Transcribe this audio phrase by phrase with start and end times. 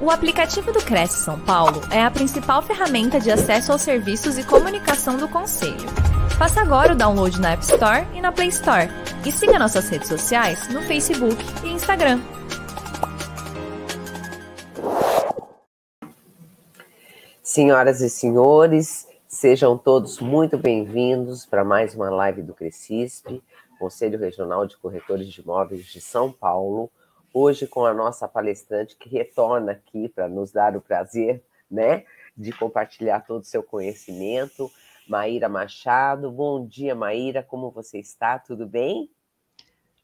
[0.00, 4.44] O aplicativo do Cresce São Paulo é a principal ferramenta de acesso aos serviços e
[4.44, 5.88] comunicação do Conselho.
[6.38, 8.88] Faça agora o download na App Store e na Play Store.
[9.26, 12.20] E siga nossas redes sociais no Facebook e Instagram.
[17.42, 23.42] Senhoras e senhores, sejam todos muito bem-vindos para mais uma live do Crescisp,
[23.80, 26.88] Conselho Regional de Corretores de Imóveis de São Paulo
[27.32, 32.04] hoje com a nossa palestrante que retorna aqui para nos dar o prazer, né,
[32.36, 34.70] de compartilhar todo o seu conhecimento,
[35.08, 36.30] Maíra Machado.
[36.30, 38.38] Bom dia, Maíra, como você está?
[38.38, 39.10] Tudo bem?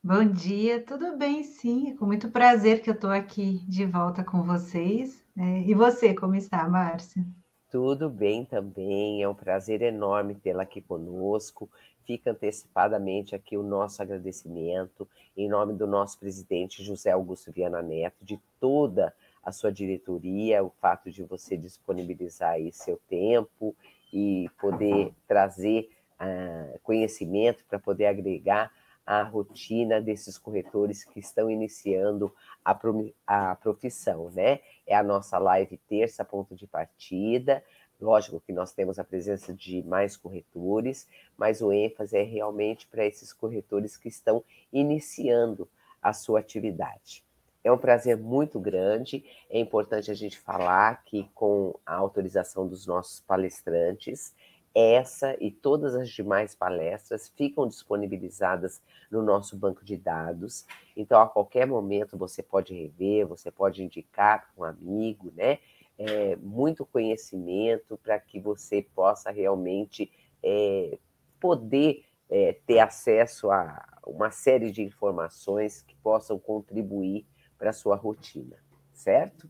[0.02, 1.90] Bom dia, tudo bem, sim.
[1.90, 5.24] É com muito prazer que eu estou aqui de volta com vocês.
[5.34, 5.62] Né?
[5.66, 7.24] E você, como está, Márcia?
[7.70, 11.70] Tudo bem também, é um prazer enorme tê-la aqui conosco.
[12.04, 18.24] Fica antecipadamente aqui o nosso agradecimento, em nome do nosso presidente José Augusto Viana Neto,
[18.24, 23.74] de toda a sua diretoria, o fato de você disponibilizar aí seu tempo
[24.12, 28.70] e poder trazer uh, conhecimento para poder agregar
[29.06, 32.78] a rotina desses corretores que estão iniciando a,
[33.26, 34.60] a profissão, né?
[34.86, 37.62] É a nossa live terça, ponto de partida.
[38.00, 43.06] Lógico que nós temos a presença de mais corretores, mas o ênfase é realmente para
[43.06, 45.68] esses corretores que estão iniciando
[46.02, 47.24] a sua atividade.
[47.62, 49.24] É um prazer muito grande.
[49.48, 54.34] É importante a gente falar que, com a autorização dos nossos palestrantes,
[54.74, 60.66] essa e todas as demais palestras ficam disponibilizadas no nosso banco de dados.
[60.96, 65.58] Então, a qualquer momento você pode rever, você pode indicar para um amigo, né?
[65.96, 70.10] É, muito conhecimento para que você possa realmente
[70.42, 70.98] é,
[71.38, 77.96] poder é, ter acesso a uma série de informações que possam contribuir para a sua
[77.96, 78.56] rotina,
[78.92, 79.48] certo?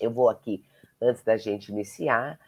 [0.00, 0.64] Eu vou aqui,
[1.00, 2.38] antes da gente iniciar,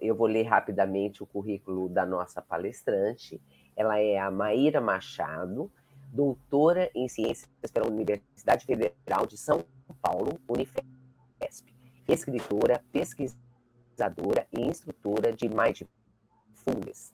[0.00, 3.40] eu vou ler rapidamente o currículo da nossa palestrante.
[3.76, 5.70] Ela é a Maíra Machado,
[6.12, 9.64] doutora em Ciências pela Universidade Federal de São
[10.00, 11.71] Paulo, Unifesp,
[12.08, 17.12] escritora, pesquisadora e instrutora de Mindfulness,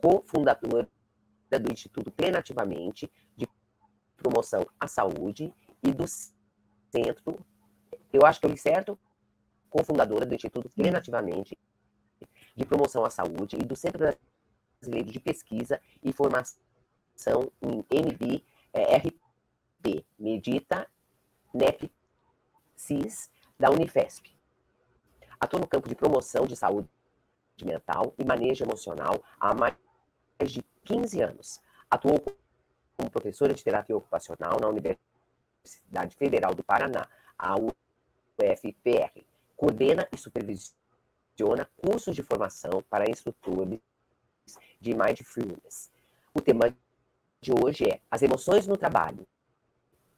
[0.00, 0.88] cofundadora
[1.50, 3.48] do Instituto Plenativamente de
[4.16, 7.38] Promoção à Saúde e do Centro,
[8.12, 8.98] eu acho que eu li certo,
[9.68, 11.58] cofundadora do Instituto Plenativamente
[12.54, 14.16] de Promoção à Saúde e do Centro
[14.80, 16.60] Brasileiro de Pesquisa e Formação
[17.62, 19.02] em MB é,
[20.18, 20.88] Medita
[21.54, 21.90] NEP
[22.74, 24.30] CIS, da Unifesp.
[25.40, 26.88] Atua no campo de promoção de saúde
[27.62, 29.76] mental e manejo emocional há mais
[30.46, 31.60] de 15 anos.
[31.90, 32.22] Atuou
[32.96, 37.08] como professora de terapia ocupacional na Universidade Federal do Paraná,
[37.38, 39.24] a UFPR
[39.56, 43.80] coordena e supervisiona cursos de formação para instrutores
[44.80, 45.90] de Mindfulness.
[46.34, 46.74] O tema
[47.40, 49.26] de hoje é as emoções no trabalho,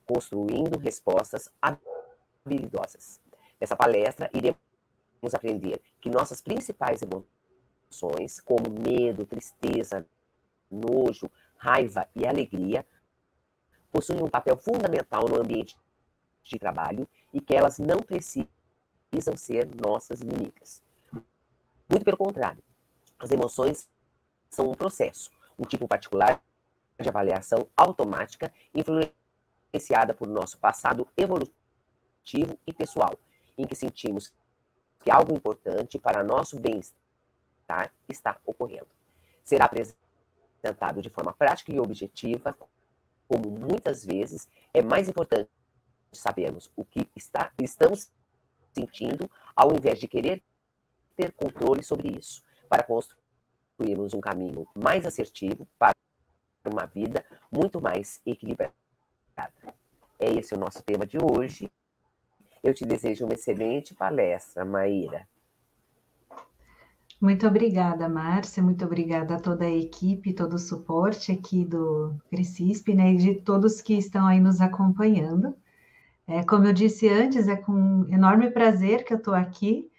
[0.06, 3.20] construindo respostas habilidosas.
[3.60, 4.58] Nessa palestra, iremos
[5.34, 10.06] aprender que nossas principais emoções, como medo, tristeza,
[10.70, 12.86] nojo, raiva e alegria,
[13.90, 15.76] possuem um papel fundamental no ambiente
[16.44, 18.48] de trabalho e que elas não precisam
[19.36, 20.82] ser nossas inimigas.
[21.90, 22.62] Muito pelo contrário,
[23.18, 23.88] as emoções
[24.50, 26.40] são um processo, um tipo particular
[27.00, 33.18] de avaliação automática influenciada por nosso passado evolutivo e pessoal,
[33.58, 34.32] em que sentimos
[35.00, 38.88] que algo importante para nosso bem-estar está ocorrendo.
[39.44, 42.56] Será apresentado de forma prática e objetiva,
[43.26, 45.50] como muitas vezes é mais importante
[46.12, 48.10] sabermos o que está, estamos
[48.72, 50.42] sentindo, ao invés de querer
[51.16, 55.94] ter controle sobre isso, para construirmos um caminho mais assertivo para
[56.64, 58.72] uma vida muito mais equilibrada.
[60.18, 61.70] É esse o nosso tema de hoje.
[62.62, 65.26] Eu te desejo uma excelente palestra, Maíra.
[67.20, 68.62] Muito obrigada, Márcia.
[68.62, 73.34] Muito obrigada a toda a equipe, todo o suporte aqui do Crescisp, né, e de
[73.34, 75.54] todos que estão aí nos acompanhando.
[76.26, 79.90] É, como eu disse antes, é com enorme prazer que eu estou aqui,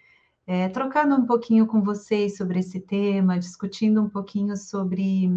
[0.46, 5.30] é, trocando um pouquinho com vocês sobre esse tema, discutindo um pouquinho sobre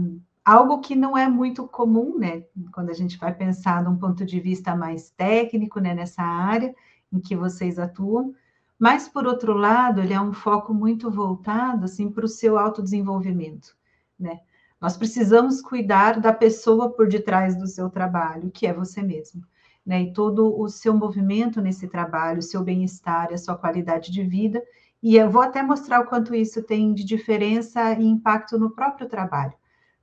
[0.46, 2.44] algo que não é muito comum, né?
[2.74, 6.74] Quando a gente vai pensar de um ponto de vista mais técnico, né, nessa área
[7.14, 8.34] em que vocês atuam,
[8.80, 13.76] mas por outro lado, ele é um foco muito voltado assim para o seu autodesenvolvimento,
[14.20, 14.42] né?
[14.82, 19.44] Nós precisamos cuidar da pessoa por detrás do seu trabalho, que é você mesmo.
[19.86, 24.24] né, e todo o seu movimento nesse trabalho, o seu bem-estar, a sua qualidade de
[24.24, 24.64] vida.
[25.02, 29.08] E eu vou até mostrar o quanto isso tem de diferença e impacto no próprio
[29.08, 29.54] trabalho.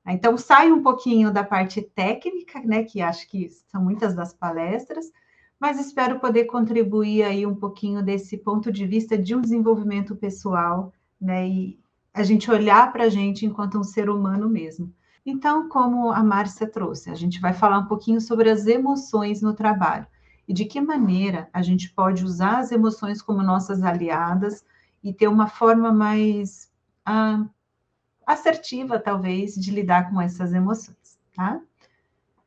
[0.06, 5.10] Então, sai um pouquinho da parte técnica, né, que acho que são muitas das palestras,
[5.60, 10.92] mas espero poder contribuir aí um pouquinho desse ponto de vista de um desenvolvimento pessoal,
[11.20, 11.78] né, e
[12.14, 14.92] a gente olhar para a gente enquanto um ser humano mesmo.
[15.24, 19.52] Então, como a Márcia trouxe, a gente vai falar um pouquinho sobre as emoções no
[19.52, 20.06] trabalho
[20.48, 24.64] e de que maneira a gente pode usar as emoções como nossas aliadas
[25.04, 26.72] e ter uma forma mais
[27.04, 27.44] ah,
[28.26, 31.60] assertiva, talvez, de lidar com essas emoções, tá?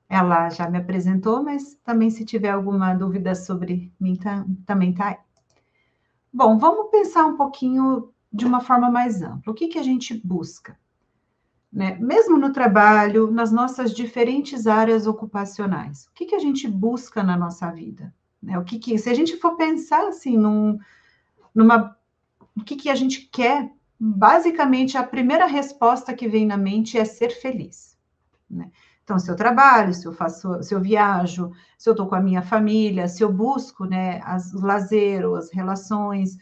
[0.09, 5.09] Ela já me apresentou, mas também se tiver alguma dúvida sobre mim, tá, também tá
[5.09, 5.17] aí.
[6.31, 9.51] Bom, vamos pensar um pouquinho de uma forma mais ampla.
[9.51, 10.77] O que, que a gente busca?
[11.71, 11.97] Né?
[11.99, 17.35] Mesmo no trabalho, nas nossas diferentes áreas ocupacionais, o que, que a gente busca na
[17.37, 18.13] nossa vida?
[18.41, 18.57] Né?
[18.59, 20.77] O que, que se a gente for pensar assim num,
[21.53, 21.95] numa
[22.55, 27.05] o que, que a gente quer, basicamente a primeira resposta que vem na mente é
[27.05, 27.97] ser feliz.
[28.49, 28.69] Né?
[29.03, 32.21] Então, se eu trabalho, se eu faço, se eu viajo, se eu estou com a
[32.21, 36.37] minha família, se eu busco né, as, os lazer, as relações,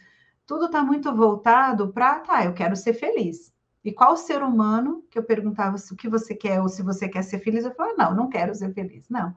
[0.46, 3.52] tudo está muito voltado para, tá, eu quero ser feliz.
[3.84, 7.22] E qual ser humano que eu perguntava o que você quer ou se você quer
[7.22, 7.64] ser feliz?
[7.64, 9.08] Eu falava, não, não quero ser feliz.
[9.08, 9.34] Não.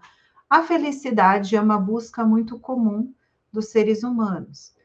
[0.48, 3.12] A felicidade é uma busca muito comum
[3.51, 4.75] dos seres humanos.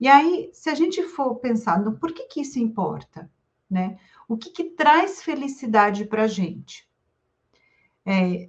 [0.00, 3.30] E aí, se a gente for pensando, por que, que isso importa?
[3.70, 3.98] Né?
[4.28, 6.87] O que, que traz felicidade para a gente?
[8.08, 8.48] É,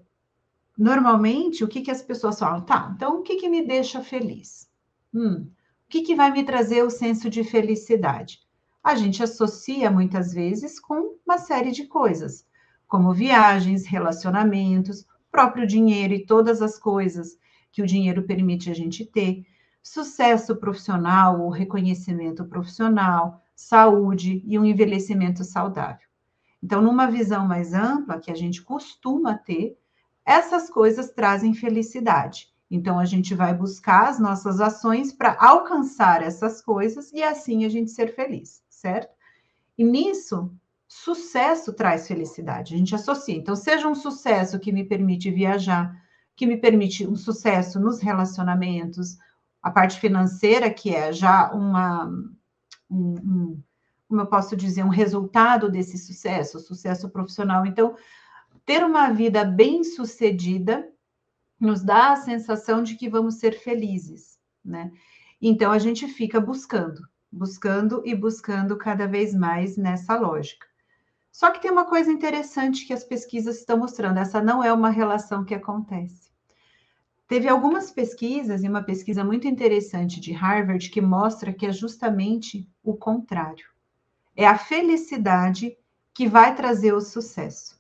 [0.78, 2.62] normalmente, o que, que as pessoas falam?
[2.62, 4.70] Tá, então o que, que me deixa feliz?
[5.14, 8.40] Hum, o que, que vai me trazer o senso de felicidade?
[8.84, 12.46] a gente associa muitas vezes com uma série de coisas,
[12.88, 17.38] como viagens, relacionamentos, próprio dinheiro e todas as coisas
[17.72, 19.46] que o dinheiro permite a gente ter,
[19.82, 26.09] sucesso profissional ou reconhecimento profissional, saúde e um envelhecimento saudável.
[26.62, 29.78] Então, numa visão mais ampla que a gente costuma ter,
[30.26, 32.50] essas coisas trazem felicidade.
[32.70, 37.70] Então, a gente vai buscar as nossas ações para alcançar essas coisas e assim a
[37.70, 39.14] gente ser feliz certo?
[39.78, 40.52] E nisso,
[40.88, 42.74] sucesso traz felicidade.
[42.74, 43.36] A gente associa.
[43.36, 45.96] Então, seja um sucesso que me permite viajar,
[46.36, 49.18] que me permite um sucesso nos relacionamentos,
[49.62, 52.10] a parte financeira, que é já uma.
[52.90, 53.64] Um, um,
[54.10, 57.66] como eu posso dizer, um resultado desse sucesso, sucesso profissional.
[57.66, 57.96] Então,
[58.66, 60.86] ter uma vida bem sucedida
[61.58, 64.92] nos dá a sensação de que vamos ser felizes, né?
[65.42, 70.68] Então a gente fica buscando buscando e buscando cada vez mais nessa lógica.
[71.32, 74.90] Só que tem uma coisa interessante que as pesquisas estão mostrando: essa não é uma
[74.90, 76.30] relação que acontece.
[77.28, 82.68] Teve algumas pesquisas, e uma pesquisa muito interessante de Harvard, que mostra que é justamente
[82.84, 83.68] o contrário.
[84.40, 85.76] É a felicidade
[86.14, 87.78] que vai trazer o sucesso.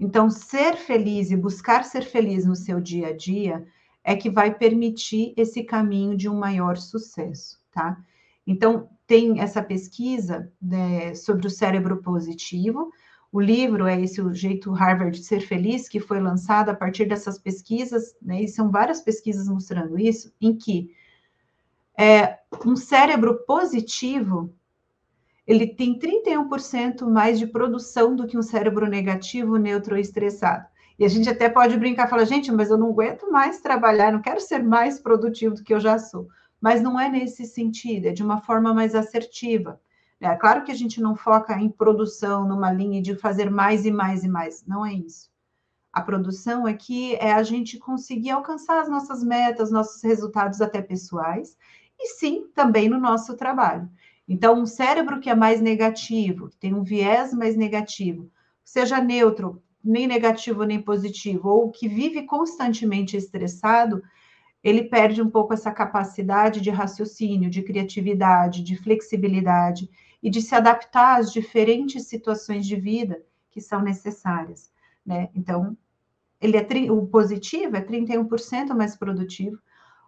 [0.00, 3.66] Então, ser feliz e buscar ser feliz no seu dia a dia
[4.02, 8.02] é que vai permitir esse caminho de um maior sucesso, tá?
[8.46, 12.90] Então, tem essa pesquisa né, sobre o cérebro positivo.
[13.30, 17.04] O livro é esse O Jeito Harvard de Ser Feliz, que foi lançado a partir
[17.04, 20.96] dessas pesquisas, né, e são várias pesquisas mostrando isso, em que
[21.98, 24.54] é, um cérebro positivo
[25.50, 30.66] ele tem 31% mais de produção do que um cérebro negativo, neutro ou estressado.
[30.98, 34.12] E a gente até pode brincar e falar, gente, mas eu não aguento mais trabalhar,
[34.12, 36.28] não quero ser mais produtivo do que eu já sou
[36.60, 39.80] mas não é nesse sentido, é de uma forma mais assertiva.
[40.20, 43.90] É claro que a gente não foca em produção, numa linha de fazer mais e
[43.90, 45.30] mais e mais, não é isso.
[45.90, 51.56] A produção aqui é a gente conseguir alcançar as nossas metas, nossos resultados até pessoais,
[51.98, 53.88] e sim, também no nosso trabalho.
[54.32, 58.30] Então, um cérebro que é mais negativo, que tem um viés mais negativo,
[58.64, 64.00] seja neutro, nem negativo nem positivo, ou que vive constantemente estressado,
[64.62, 69.90] ele perde um pouco essa capacidade de raciocínio, de criatividade, de flexibilidade
[70.22, 73.20] e de se adaptar às diferentes situações de vida
[73.50, 74.70] que são necessárias,
[75.04, 75.28] né?
[75.34, 75.76] Então,
[76.40, 79.58] ele é o positivo é 31% mais produtivo.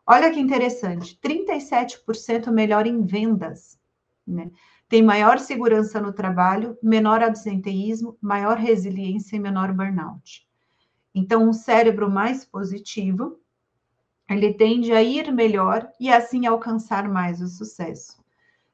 [0.06, 3.81] Olha que interessante, 37% melhor em vendas,
[4.26, 4.50] né?
[4.88, 10.46] Tem maior segurança no trabalho, menor absenteísmo, maior resiliência e menor burnout.
[11.14, 13.38] Então, um cérebro mais positivo
[14.28, 18.22] ele tende a ir melhor e assim alcançar mais o sucesso.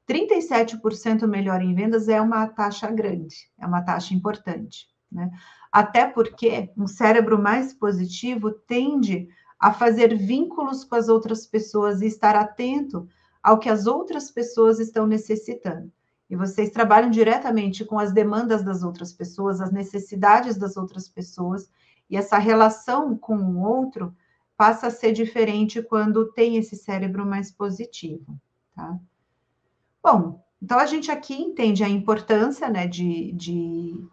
[0.08, 5.30] 37% melhor em vendas é uma taxa grande, é uma taxa importante, né?
[5.70, 9.28] Até porque um cérebro mais positivo tende
[9.60, 13.08] a fazer vínculos com as outras pessoas e estar atento
[13.48, 15.90] ao que as outras pessoas estão necessitando.
[16.28, 21.70] E vocês trabalham diretamente com as demandas das outras pessoas, as necessidades das outras pessoas,
[22.10, 24.14] e essa relação com o outro
[24.54, 28.38] passa a ser diferente quando tem esse cérebro mais positivo,
[28.76, 28.98] tá?
[30.02, 34.06] Bom, então a gente aqui entende a importância, né, de, de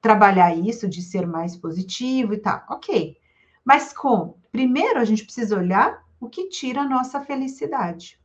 [0.00, 3.16] trabalhar isso, de ser mais positivo e tal, ok.
[3.64, 4.36] Mas como?
[4.50, 8.19] Primeiro a gente precisa olhar o que tira a nossa felicidade.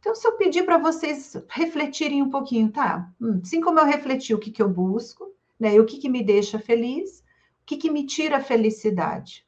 [0.00, 3.10] Então, se eu pedir para vocês refletirem um pouquinho, tá?
[3.20, 5.74] Hum, assim como eu refleti o que, que eu busco, né?
[5.74, 7.20] E o que, que me deixa feliz,
[7.62, 9.46] o que, que me tira felicidade.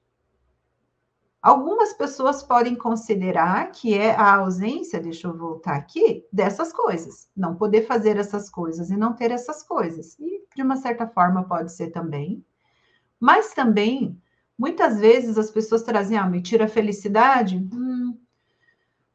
[1.40, 7.30] Algumas pessoas podem considerar que é a ausência, deixa eu voltar aqui, dessas coisas.
[7.34, 10.18] Não poder fazer essas coisas e não ter essas coisas.
[10.18, 12.44] E, de uma certa forma, pode ser também.
[13.18, 14.20] Mas também,
[14.58, 17.56] muitas vezes, as pessoas trazem, ah, me tira a felicidade?
[17.72, 18.18] Hum,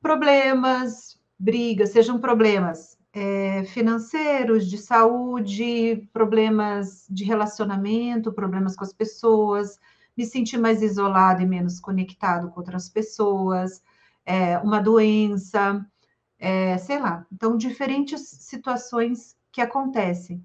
[0.01, 9.80] problemas, brigas, sejam problemas é, financeiros, de saúde, problemas de relacionamento, problemas com as pessoas,
[10.18, 13.82] me sentir mais isolado e menos conectado com outras pessoas,
[14.25, 15.86] é, uma doença,
[16.38, 17.25] é, sei lá.
[17.32, 20.44] Então, diferentes situações que acontecem,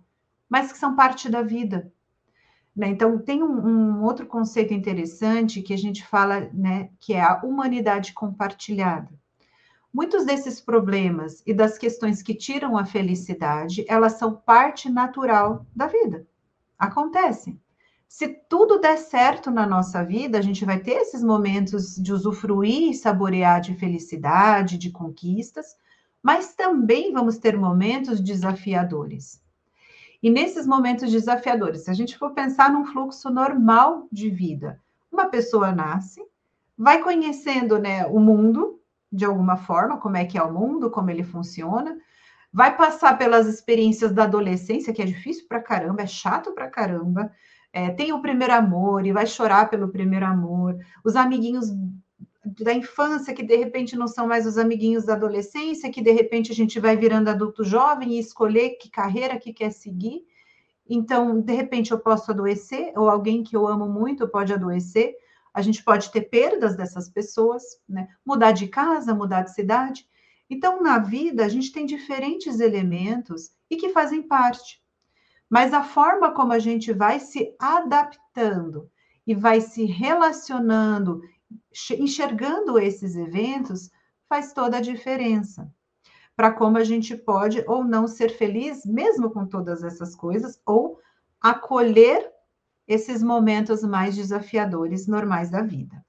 [0.49, 1.93] mas que são parte da vida.
[2.75, 2.89] Né?
[2.89, 7.41] Então, tem um, um, outro conceito interessante que a gente fala, né, que é a
[7.43, 9.20] humanidade compartilhada.
[9.93, 15.87] Muitos desses problemas e das questões que tiram a felicidade, elas são parte natural da
[15.87, 16.27] vida.
[16.79, 17.61] Acontecem.
[18.09, 22.91] Se tudo der certo na nossa vida, a gente vai ter esses momentos de usufruir
[22.91, 25.77] e saborear de felicidade, de conquistas,
[26.23, 29.41] mas também vamos ter momentos desafiadores.
[30.23, 34.81] E nesses momentos desafiadores, se a gente for pensar num fluxo normal de vida,
[35.11, 36.21] uma pessoa nasce,
[36.77, 38.80] vai conhecendo né, o mundo,
[39.13, 41.97] de alguma forma, como é que é o mundo, como ele funciona,
[42.53, 47.31] vai passar pelas experiências da adolescência, que é difícil pra caramba, é chato pra caramba,
[47.73, 51.73] é, tem o primeiro amor e vai chorar pelo primeiro amor, os amiguinhos
[52.45, 56.51] da infância que de repente não são mais os amiguinhos da adolescência, que de repente
[56.51, 60.23] a gente vai virando adulto jovem e escolher que carreira que quer seguir.
[60.89, 65.15] Então, de repente eu posso adoecer, ou alguém que eu amo muito pode adoecer,
[65.53, 68.09] a gente pode ter perdas dessas pessoas, né?
[68.25, 70.07] Mudar de casa, mudar de cidade.
[70.49, 74.83] Então, na vida, a gente tem diferentes elementos e que fazem parte.
[75.49, 78.91] Mas a forma como a gente vai se adaptando
[79.27, 81.23] e vai se relacionando,
[81.99, 83.91] enxergando esses eventos,
[84.29, 85.73] faz toda a diferença.
[86.37, 91.01] Para como a gente pode ou não ser feliz, mesmo com todas essas coisas, ou
[91.41, 92.31] acolher
[92.91, 96.05] esses momentos mais desafiadores normais da vida.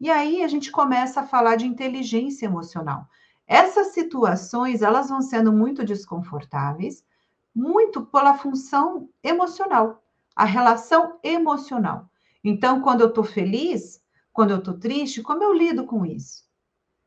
[0.00, 3.08] E aí a gente começa a falar de inteligência emocional.
[3.44, 7.04] Essas situações, elas vão sendo muito desconfortáveis,
[7.52, 10.00] muito pela função emocional,
[10.36, 12.08] a relação emocional.
[12.44, 14.00] Então, quando eu estou feliz,
[14.32, 16.44] quando eu estou triste, como eu lido com isso?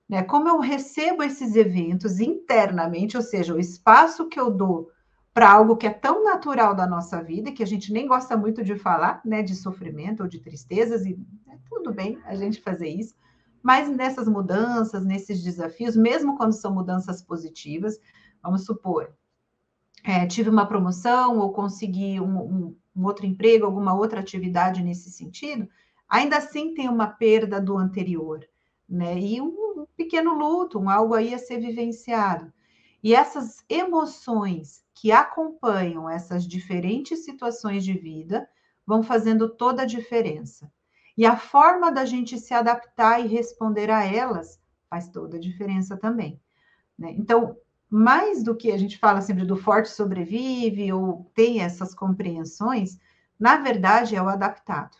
[0.10, 0.24] Né?
[0.24, 4.92] Como eu recebo esses eventos internamente, ou seja, o espaço que eu dou
[5.36, 8.64] para algo que é tão natural da nossa vida, que a gente nem gosta muito
[8.64, 12.88] de falar, né, de sofrimento ou de tristezas, e é tudo bem a gente fazer
[12.88, 13.14] isso,
[13.62, 18.00] mas nessas mudanças, nesses desafios, mesmo quando são mudanças positivas,
[18.42, 19.14] vamos supor,
[20.06, 25.12] é, tive uma promoção ou consegui um, um, um outro emprego, alguma outra atividade nesse
[25.12, 25.68] sentido,
[26.08, 28.40] ainda assim tem uma perda do anterior,
[28.88, 29.20] né?
[29.20, 32.54] E um pequeno luto, um algo aí a ser vivenciado.
[33.04, 38.50] E essas emoções que acompanham essas diferentes situações de vida
[38.88, 40.72] vão fazendo toda a diferença.
[41.18, 44.60] E a forma da gente se adaptar e responder a elas
[44.90, 46.40] faz toda a diferença também.
[46.98, 47.12] Né?
[47.18, 47.58] Então,
[47.90, 52.98] mais do que a gente fala sempre do forte sobrevive ou tem essas compreensões,
[53.40, 54.98] na verdade é o adaptado.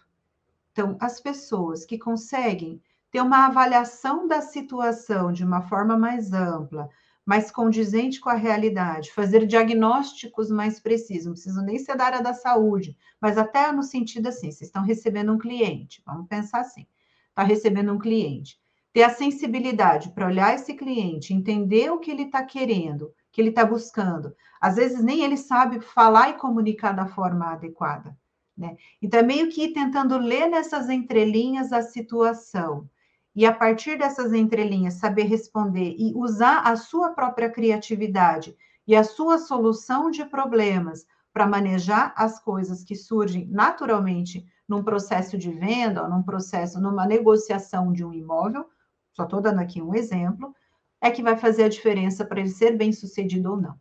[0.72, 6.90] Então, as pessoas que conseguem ter uma avaliação da situação de uma forma mais ampla,
[7.26, 12.22] mais condizente com a realidade, fazer diagnósticos mais precisos, não preciso nem ser da área
[12.22, 16.86] da saúde, mas até no sentido assim, vocês estão recebendo um cliente, vamos pensar assim,
[17.30, 18.60] está recebendo um cliente,
[18.94, 23.50] ter a sensibilidade para olhar esse cliente, entender o que ele está querendo, que ele
[23.50, 24.34] está buscando.
[24.62, 28.18] Às vezes nem ele sabe falar e comunicar da forma adequada.
[28.58, 28.78] Né?
[29.02, 32.90] Então, é meio que tentando ler nessas entrelinhas a situação
[33.36, 38.56] e a partir dessas entrelinhas saber responder e usar a sua própria criatividade
[38.88, 45.38] e a sua solução de problemas para manejar as coisas que surgem naturalmente num processo
[45.38, 48.66] de venda, ou num processo, numa negociação de um imóvel,
[49.12, 50.56] só estou dando aqui um exemplo,
[51.02, 53.76] é que vai fazer a diferença para ele ser bem sucedido ou não.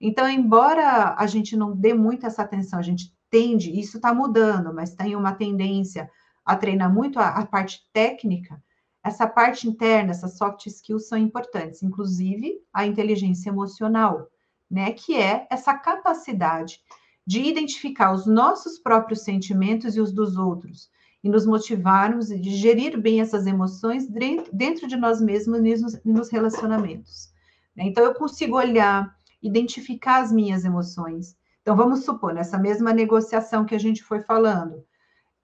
[0.00, 4.74] Então, embora a gente não dê muito essa atenção, a gente tende, isso está mudando,
[4.74, 6.10] mas tem uma tendência
[6.44, 8.62] a treinar muito a, a parte técnica,
[9.04, 14.28] essa parte interna, essas soft skills são importantes, inclusive a inteligência emocional,
[14.70, 14.92] né?
[14.92, 16.80] Que é essa capacidade
[17.26, 20.90] de identificar os nossos próprios sentimentos e os dos outros,
[21.22, 24.08] e nos motivarmos e de gerir bem essas emoções
[24.52, 27.32] dentro de nós mesmos e nos relacionamentos.
[27.76, 27.84] Né?
[27.84, 31.36] Então, eu consigo olhar, identificar as minhas emoções.
[31.60, 34.84] Então, vamos supor, nessa mesma negociação que a gente foi falando,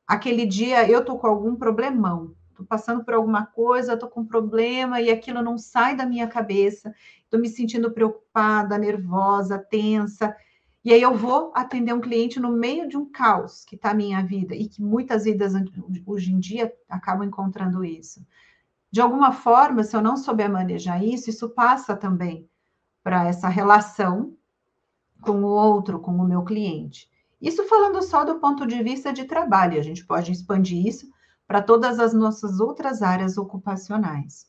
[0.07, 4.27] aquele dia eu tô com algum problemão, tô passando por alguma coisa, tô com um
[4.27, 6.93] problema e aquilo não sai da minha cabeça,
[7.31, 10.37] tô me sentindo preocupada, nervosa, tensa,
[10.85, 13.95] e aí eu vou atender um cliente no meio de um caos que está a
[13.95, 15.53] minha vida e que muitas vidas
[16.05, 18.27] hoje em dia acabam encontrando isso.
[18.91, 22.49] De alguma forma, se eu não souber manejar isso, isso passa também
[23.05, 24.35] para essa relação
[25.21, 27.09] com o outro, com o meu cliente.
[27.41, 31.09] Isso falando só do ponto de vista de trabalho, a gente pode expandir isso
[31.49, 34.47] para todas as nossas outras áreas ocupacionais.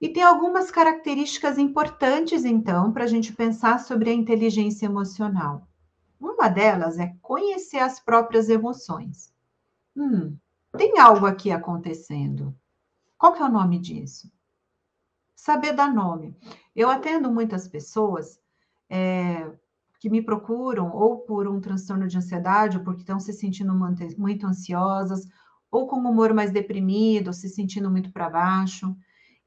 [0.00, 5.68] E tem algumas características importantes, então, para a gente pensar sobre a inteligência emocional.
[6.18, 9.32] Uma delas é conhecer as próprias emoções.
[9.94, 10.36] Hum,
[10.76, 12.56] tem algo aqui acontecendo.
[13.18, 14.32] Qual que é o nome disso?
[15.36, 16.34] Saber dar nome.
[16.74, 18.40] Eu atendo muitas pessoas
[18.88, 19.46] é,
[20.04, 23.72] que me procuram ou por um transtorno de ansiedade, ou porque estão se sentindo
[24.18, 25.26] muito ansiosas,
[25.70, 28.94] ou com um humor mais deprimido, se sentindo muito para baixo.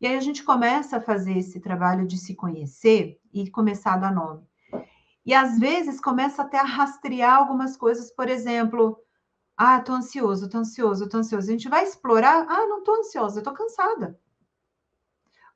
[0.01, 3.97] E aí a gente começa a fazer esse trabalho de se conhecer e começar a
[3.97, 4.47] dar nome.
[5.23, 8.97] E às vezes começa até a rastrear algumas coisas, por exemplo,
[9.55, 11.47] ah, tô ansioso, tô ansioso, tô ansioso.
[11.47, 14.19] A gente vai explorar, ah, não tô ansiosa, eu tô cansada.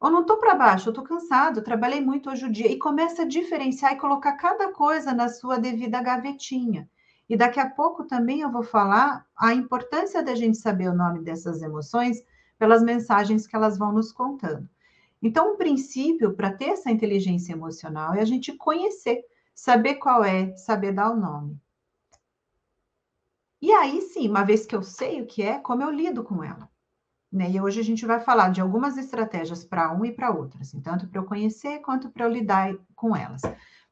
[0.01, 2.67] Ou não tô para baixo, eu tô cansado, trabalhei muito hoje o dia.
[2.71, 6.89] E começa a diferenciar e colocar cada coisa na sua devida gavetinha.
[7.29, 11.21] E daqui a pouco também eu vou falar a importância da gente saber o nome
[11.21, 12.17] dessas emoções
[12.57, 14.67] pelas mensagens que elas vão nos contando.
[15.21, 20.55] Então, um princípio para ter essa inteligência emocional é a gente conhecer, saber qual é,
[20.55, 21.61] saber dar o nome.
[23.61, 26.43] E aí sim, uma vez que eu sei o que é, como eu lido com
[26.43, 26.70] ela.
[27.31, 27.51] Né?
[27.51, 30.81] E hoje a gente vai falar de algumas estratégias para um e para outras, assim,
[30.81, 33.41] tanto para eu conhecer quanto para eu lidar com elas.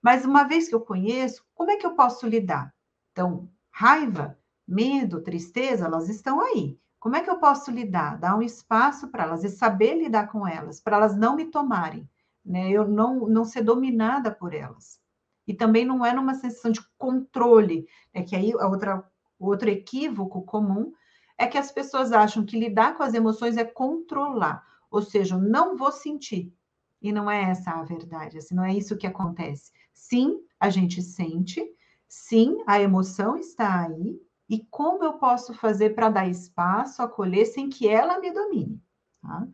[0.01, 2.73] Mas uma vez que eu conheço, como é que eu posso lidar?
[3.11, 6.77] Então, raiva, medo, tristeza, elas estão aí.
[6.99, 8.17] Como é que eu posso lidar?
[8.17, 12.09] Dar um espaço para elas e saber lidar com elas, para elas não me tomarem,
[12.45, 12.69] né?
[12.69, 14.99] Eu não, não ser dominada por elas.
[15.47, 19.03] E também não é numa sensação de controle, é que aí a outra,
[19.39, 20.91] outro equívoco comum
[21.39, 25.77] é que as pessoas acham que lidar com as emoções é controlar, ou seja, não
[25.77, 26.53] vou sentir.
[27.01, 29.71] E não é essa a verdade, assim, não é isso que acontece.
[29.93, 31.63] Sim, a gente sente,
[32.09, 37.69] sim, a emoção está aí, e como eu posso fazer para dar espaço, acolher, sem
[37.69, 38.83] que ela me domine.
[39.21, 39.47] Tá?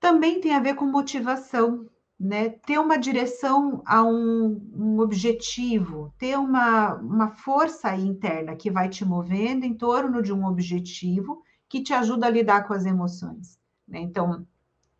[0.00, 1.86] Também tem a ver com motivação,
[2.22, 2.50] né?
[2.50, 9.04] Ter uma direção a um, um objetivo, ter uma, uma força interna que vai te
[9.04, 13.58] movendo em torno de um objetivo que te ajuda a lidar com as emoções.
[13.88, 13.98] Né?
[13.98, 14.46] Então,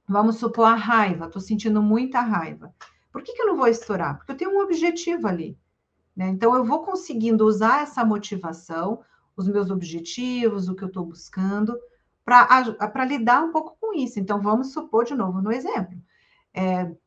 [0.08, 2.74] vamos supor a raiva, estou sentindo muita raiva.
[3.12, 4.16] Por que, que eu não vou estourar?
[4.16, 5.56] Porque eu tenho um objetivo ali.
[6.16, 6.28] Né?
[6.28, 9.00] Então, eu vou conseguindo usar essa motivação,
[9.36, 11.78] os meus objetivos, o que eu estou buscando,
[12.24, 14.18] para lidar um pouco com isso.
[14.18, 15.96] Então, vamos supor de novo no exemplo.
[16.52, 17.00] Estou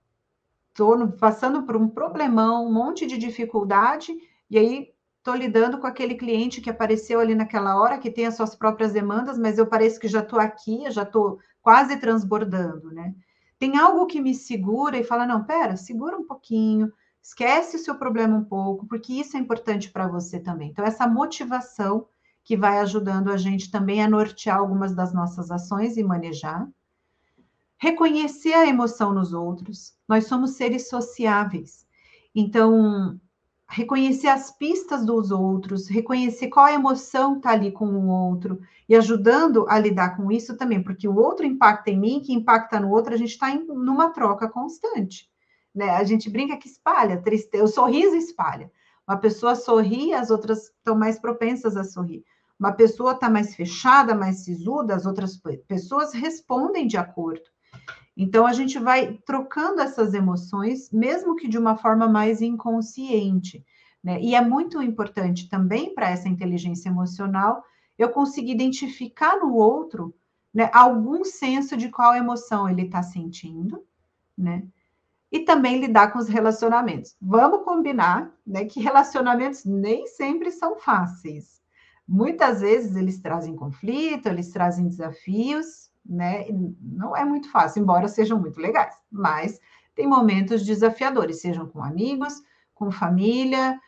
[0.78, 4.14] é, passando por um problemão, um monte de dificuldade,
[4.50, 8.36] e aí estou lidando com aquele cliente que apareceu ali naquela hora, que tem as
[8.36, 13.16] suas próprias demandas, mas eu pareço que já estou aqui, já estou quase transbordando, né?
[13.58, 16.92] Tem algo que me segura e fala: não, pera, segura um pouquinho,
[17.26, 20.70] Esquece o seu problema um pouco, porque isso é importante para você também.
[20.70, 22.08] Então, essa motivação
[22.44, 26.70] que vai ajudando a gente também a nortear algumas das nossas ações e manejar.
[27.78, 29.95] Reconhecer a emoção nos outros.
[30.08, 31.86] Nós somos seres sociáveis.
[32.34, 33.20] Então,
[33.68, 38.96] reconhecer as pistas dos outros, reconhecer qual a emoção está ali com o outro e
[38.96, 42.92] ajudando a lidar com isso também, porque o outro impacta em mim, que impacta no
[42.92, 45.30] outro, a gente está em numa troca constante.
[45.74, 45.90] Né?
[45.90, 48.72] A gente brinca que espalha, tristeza, o sorriso espalha.
[49.08, 52.24] Uma pessoa sorri, as outras estão mais propensas a sorrir.
[52.60, 57.44] Uma pessoa está mais fechada, mais sisuda, as outras pessoas respondem de acordo.
[58.16, 63.66] Então, a gente vai trocando essas emoções, mesmo que de uma forma mais inconsciente.
[64.04, 64.22] Né?
[64.22, 67.64] E é muito importante também para essa inteligência emocional
[67.98, 70.14] eu conseguir identificar no outro
[70.54, 73.84] né, algum senso de qual emoção ele está sentindo,
[74.38, 74.66] né?
[75.30, 77.14] E também lidar com os relacionamentos.
[77.22, 81.62] Vamos combinar né, que relacionamentos nem sempre são fáceis.
[82.08, 86.46] Muitas vezes eles trazem conflito, eles trazem desafios, né?
[86.82, 89.60] Não é muito fácil, embora sejam muito legais, mas
[89.96, 92.42] tem momentos desafiadores, sejam com amigos,
[92.74, 93.80] com família,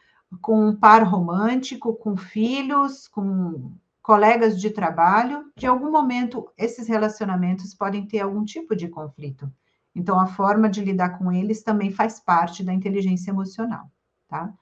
[0.41, 5.51] com um par romântico, com filhos, com colegas de trabalho.
[5.56, 9.51] De algum momento, esses relacionamentos podem ter algum tipo de conflito.
[9.93, 13.91] Então, a forma de lidar com eles também faz parte da inteligência emocional,
[14.27, 14.53] tá?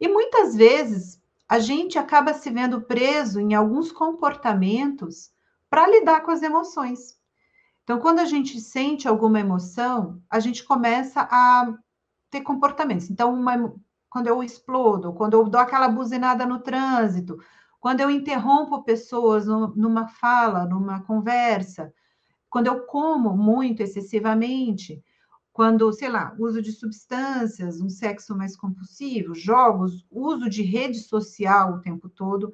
[0.00, 5.30] E muitas vezes a gente acaba se vendo preso em alguns comportamentos
[5.70, 7.16] para lidar com as emoções.
[7.84, 11.72] Então, quando a gente sente alguma emoção, a gente começa a
[12.28, 13.08] ter comportamentos.
[13.08, 13.74] Então, uma,
[14.10, 17.38] quando eu explodo, quando eu dou aquela buzinada no trânsito,
[17.80, 21.92] quando eu interrompo pessoas numa fala, numa conversa,
[22.50, 25.02] quando eu como muito excessivamente,
[25.52, 31.74] quando, sei lá, uso de substâncias, um sexo mais compulsivo, jogos, uso de rede social
[31.74, 32.52] o tempo todo,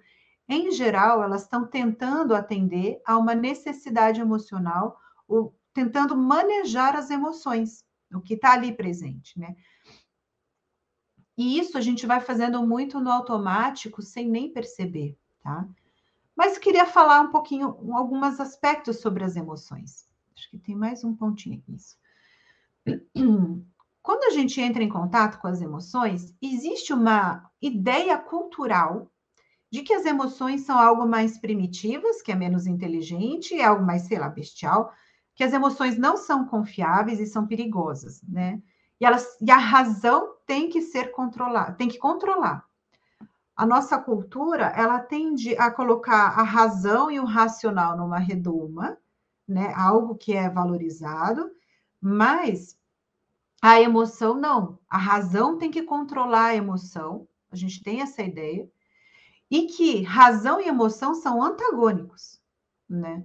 [0.48, 7.84] em geral, elas estão tentando atender a uma necessidade emocional, ou tentando manejar as emoções,
[8.14, 9.56] o que está ali presente, né?
[11.36, 15.68] E isso a gente vai fazendo muito no automático, sem nem perceber, tá?
[16.34, 20.08] Mas queria falar um pouquinho, alguns aspectos sobre as emoções.
[20.34, 21.96] Acho que tem mais um pontinho nisso.
[24.00, 29.10] Quando a gente entra em contato com as emoções, existe uma ideia cultural
[29.70, 34.02] de que as emoções são algo mais primitivas, que é menos inteligente, é algo mais,
[34.02, 34.92] sei lá, bestial,
[35.34, 38.62] que as emoções não são confiáveis e são perigosas, né?
[39.00, 42.64] E, elas, e a razão tem que ser controlada, tem que controlar.
[43.54, 48.96] A nossa cultura, ela tende a colocar a razão e o racional numa redoma,
[49.46, 49.72] né?
[49.74, 51.50] Algo que é valorizado,
[52.00, 52.78] mas
[53.60, 54.78] a emoção não.
[54.88, 57.26] A razão tem que controlar a emoção.
[57.50, 58.70] A gente tem essa ideia
[59.50, 62.40] e que razão e emoção são antagônicos,
[62.88, 63.24] né?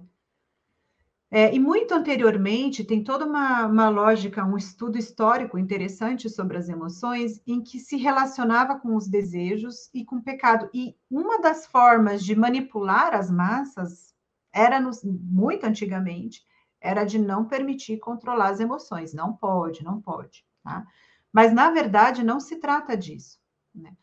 [1.34, 6.68] É, e muito anteriormente, tem toda uma, uma lógica, um estudo histórico interessante sobre as
[6.68, 10.68] emoções, em que se relacionava com os desejos e com o pecado.
[10.74, 14.14] E uma das formas de manipular as massas
[14.52, 16.42] era, nos, muito antigamente,
[16.78, 19.14] era de não permitir controlar as emoções.
[19.14, 20.44] Não pode, não pode.
[20.62, 20.86] Tá?
[21.32, 23.40] Mas, na verdade, não se trata disso.
[23.74, 23.96] Né?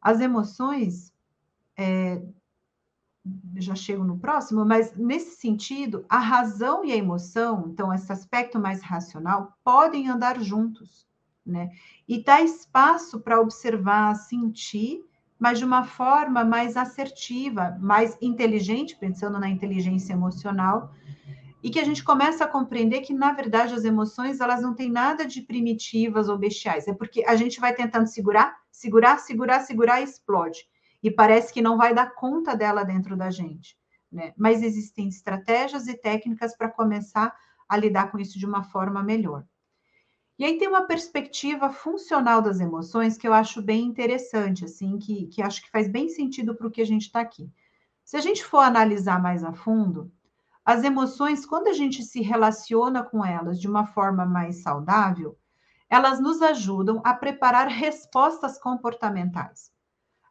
[0.00, 1.12] As emoções,
[1.78, 2.20] é,
[3.56, 8.58] já chego no próximo, mas nesse sentido, a razão e a emoção, então esse aspecto
[8.58, 11.06] mais racional, podem andar juntos,
[11.46, 11.70] né?
[12.06, 15.04] E dá espaço para observar, sentir,
[15.38, 20.92] mas de uma forma mais assertiva, mais inteligente, pensando na inteligência emocional,
[21.62, 24.90] e que a gente começa a compreender que, na verdade, as emoções, elas não têm
[24.90, 30.00] nada de primitivas ou bestiais, é porque a gente vai tentando segurar, segurar, segurar, segurar
[30.00, 30.66] e explode
[31.02, 33.76] e parece que não vai dar conta dela dentro da gente.
[34.10, 34.32] Né?
[34.36, 37.34] Mas existem estratégias e técnicas para começar
[37.68, 39.44] a lidar com isso de uma forma melhor.
[40.38, 45.26] E aí tem uma perspectiva funcional das emoções que eu acho bem interessante, assim, que,
[45.26, 47.50] que acho que faz bem sentido para o que a gente está aqui.
[48.04, 50.10] Se a gente for analisar mais a fundo,
[50.64, 55.36] as emoções, quando a gente se relaciona com elas de uma forma mais saudável,
[55.90, 59.72] elas nos ajudam a preparar respostas comportamentais.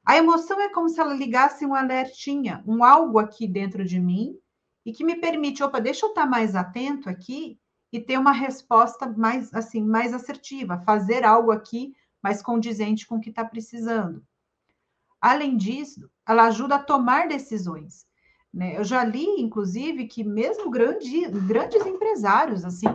[0.08, 4.40] A emoção é como se ela ligasse um alertinha, um algo aqui dentro de mim
[4.86, 7.60] e que me permite, opa, deixa eu estar mais atento aqui
[7.92, 11.94] e ter uma resposta mais assim, mais assertiva, fazer algo aqui
[12.24, 14.24] mais condizente com o que está precisando.
[15.20, 18.06] Além disso, ela ajuda a tomar decisões.
[18.54, 18.78] Né?
[18.78, 22.88] Eu já li, inclusive, que mesmo grande, grandes empresários, assim,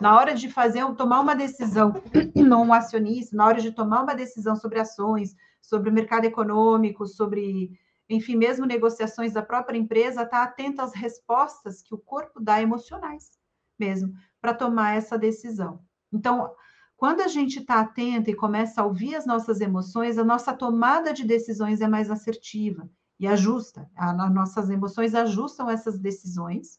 [0.00, 1.94] na hora de fazer, tomar uma decisão,
[2.34, 7.06] não um acionista, na hora de tomar uma decisão sobre ações, sobre o mercado econômico,
[7.06, 7.76] sobre,
[8.08, 13.30] enfim, mesmo negociações da própria empresa, está atento às respostas que o corpo dá emocionais
[13.78, 15.80] mesmo, para tomar essa decisão.
[16.12, 16.54] Então,
[16.96, 21.12] quando a gente está atento e começa a ouvir as nossas emoções, a nossa tomada
[21.12, 23.90] de decisões é mais assertiva e ajusta.
[23.94, 26.78] As nossas emoções ajustam essas decisões.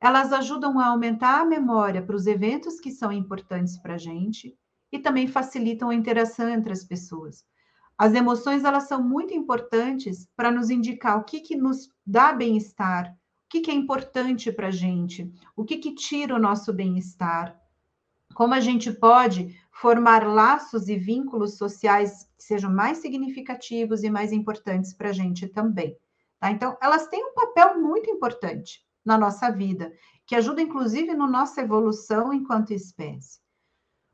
[0.00, 4.56] Elas ajudam a aumentar a memória para os eventos que são importantes para a gente
[4.92, 7.44] e também facilitam a interação entre as pessoas.
[7.96, 13.10] As emoções elas são muito importantes para nos indicar o que, que nos dá bem-estar,
[13.10, 13.16] o
[13.48, 17.56] que, que é importante para a gente, o que, que tira o nosso bem-estar,
[18.34, 24.32] como a gente pode formar laços e vínculos sociais que sejam mais significativos e mais
[24.32, 25.96] importantes para a gente também.
[26.40, 26.50] Tá?
[26.50, 29.92] Então, elas têm um papel muito importante na nossa vida,
[30.26, 33.43] que ajuda inclusive na nossa evolução enquanto espécie.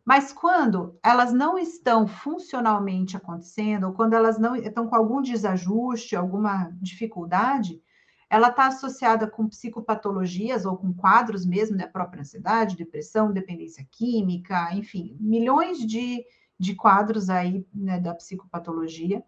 [0.05, 6.17] Mas quando elas não estão funcionalmente acontecendo, ou quando elas não estão com algum desajuste,
[6.17, 7.81] alguma dificuldade,
[8.31, 14.73] ela está associada com psicopatologias ou com quadros mesmo da própria ansiedade, depressão, dependência química,
[14.73, 16.25] enfim, milhões de,
[16.57, 19.23] de quadros aí né, da psicopatologia.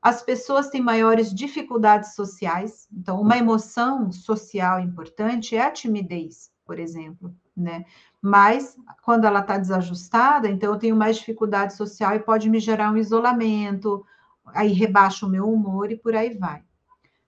[0.00, 6.78] As pessoas têm maiores dificuldades sociais, então, uma emoção social importante é a timidez, por
[6.78, 7.84] exemplo, né?
[8.20, 12.90] Mas quando ela está desajustada, então eu tenho mais dificuldade social e pode me gerar
[12.90, 14.04] um isolamento,
[14.46, 16.62] aí rebaixa o meu humor e por aí vai.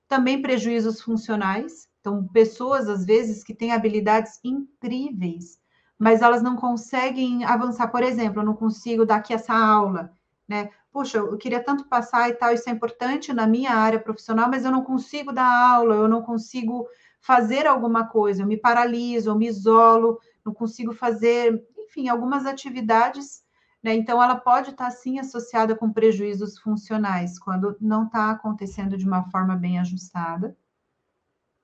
[0.09, 1.88] Também prejuízos funcionais.
[2.01, 5.59] Então, pessoas, às vezes, que têm habilidades incríveis,
[5.99, 7.88] mas elas não conseguem avançar.
[7.88, 10.12] Por exemplo, eu não consigo dar aqui essa aula,
[10.49, 10.70] né?
[10.92, 14.64] Puxa, eu queria tanto passar e tal, isso é importante na minha área profissional, mas
[14.64, 16.87] eu não consigo dar aula, eu não consigo
[17.27, 23.45] fazer alguma coisa, eu me paraliso, eu me isolo, não consigo fazer, enfim, algumas atividades
[23.87, 23.95] né?
[23.95, 29.31] Então, ela pode estar, sim, associada com prejuízos funcionais, quando não está acontecendo de uma
[29.31, 30.57] forma bem ajustada.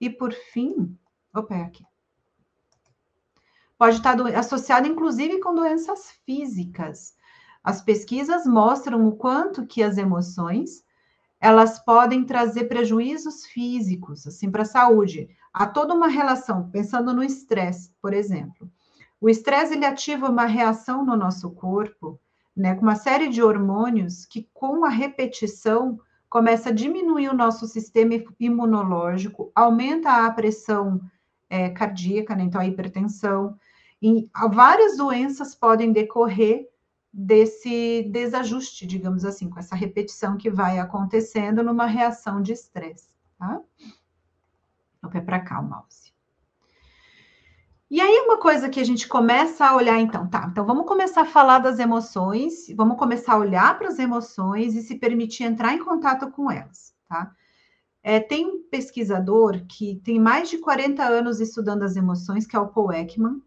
[0.01, 0.96] E, por fim,
[1.35, 1.85] opa, é aqui.
[3.77, 7.16] Pode estar associada, inclusive, com doenças físicas.
[7.64, 10.85] As pesquisas mostram o quanto que as emoções
[11.42, 15.28] elas podem trazer prejuízos físicos, assim, para a saúde.
[15.52, 18.70] Há toda uma relação, pensando no estresse, por exemplo.
[19.20, 22.16] O estresse ele ativa uma reação no nosso corpo,
[22.57, 25.98] né, com uma série de hormônios que, com a repetição,
[26.31, 31.00] começa a diminuir o nosso sistema imunológico, aumenta a pressão
[31.50, 33.59] é, cardíaca, né, então a hipertensão,
[34.00, 36.68] e várias doenças podem decorrer
[37.12, 43.61] desse desajuste, digamos assim, com essa repetição que vai acontecendo numa reação de estresse, tá?
[45.05, 46.12] O pé para cá, o mouse.
[47.90, 50.48] E aí, uma coisa que a gente começa a olhar, então, tá?
[50.51, 54.81] Então, vamos começar a falar das emoções, vamos começar a olhar para as emoções e
[54.81, 57.31] se permitir entrar em contato com elas, tá?
[58.03, 62.59] É, tem um pesquisador que tem mais de 40 anos estudando as emoções, que é
[62.59, 63.42] o Paul Ekman.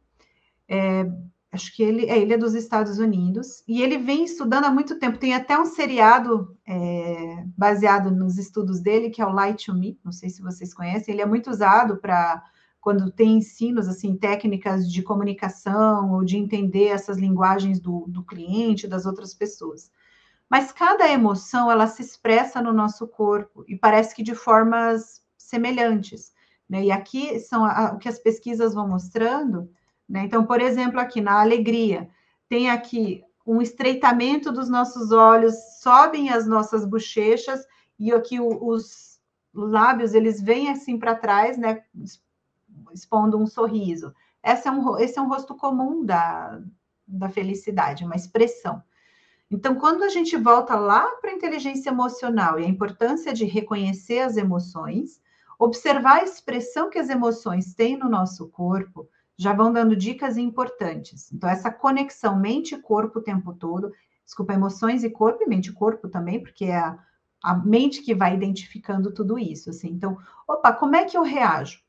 [0.70, 1.12] É,
[1.56, 5.00] acho que ele é, ele é dos Estados Unidos, e ele vem estudando há muito
[5.00, 5.18] tempo.
[5.18, 10.00] Tem até um seriado é, baseado nos estudos dele, que é o Light to Me,
[10.04, 12.44] não sei se vocês conhecem, ele é muito usado para
[12.80, 18.88] quando tem ensinos, assim, técnicas de comunicação ou de entender essas linguagens do, do cliente,
[18.88, 19.90] das outras pessoas.
[20.48, 26.32] Mas cada emoção, ela se expressa no nosso corpo e parece que de formas semelhantes.
[26.70, 26.86] Né?
[26.86, 29.68] E aqui são a, o que as pesquisas vão mostrando.
[30.08, 30.24] Né?
[30.24, 32.10] Então, por exemplo, aqui na alegria,
[32.48, 37.66] tem aqui um estreitamento dos nossos olhos, sobem as nossas bochechas
[38.00, 39.20] e aqui os
[39.54, 41.84] lábios eles vêm assim para trás, né?
[42.94, 44.14] expondo um sorriso.
[44.44, 46.62] Esse é um, esse é um rosto comum da,
[47.08, 48.82] da felicidade, uma expressão.
[49.50, 54.20] Então, quando a gente volta lá para a inteligência emocional e a importância de reconhecer
[54.20, 55.22] as emoções,
[55.60, 61.32] observar a expressão que as emoções têm no nosso corpo, já vão dando dicas importantes.
[61.32, 63.92] Então, essa conexão mente-corpo o tempo todo,
[64.24, 66.98] desculpa, emoções e corpo, e mente-corpo também, porque é a,
[67.44, 69.70] a mente que vai identificando tudo isso.
[69.70, 69.90] Assim.
[69.90, 70.18] Então,
[70.48, 71.84] opa, como é que eu reajo?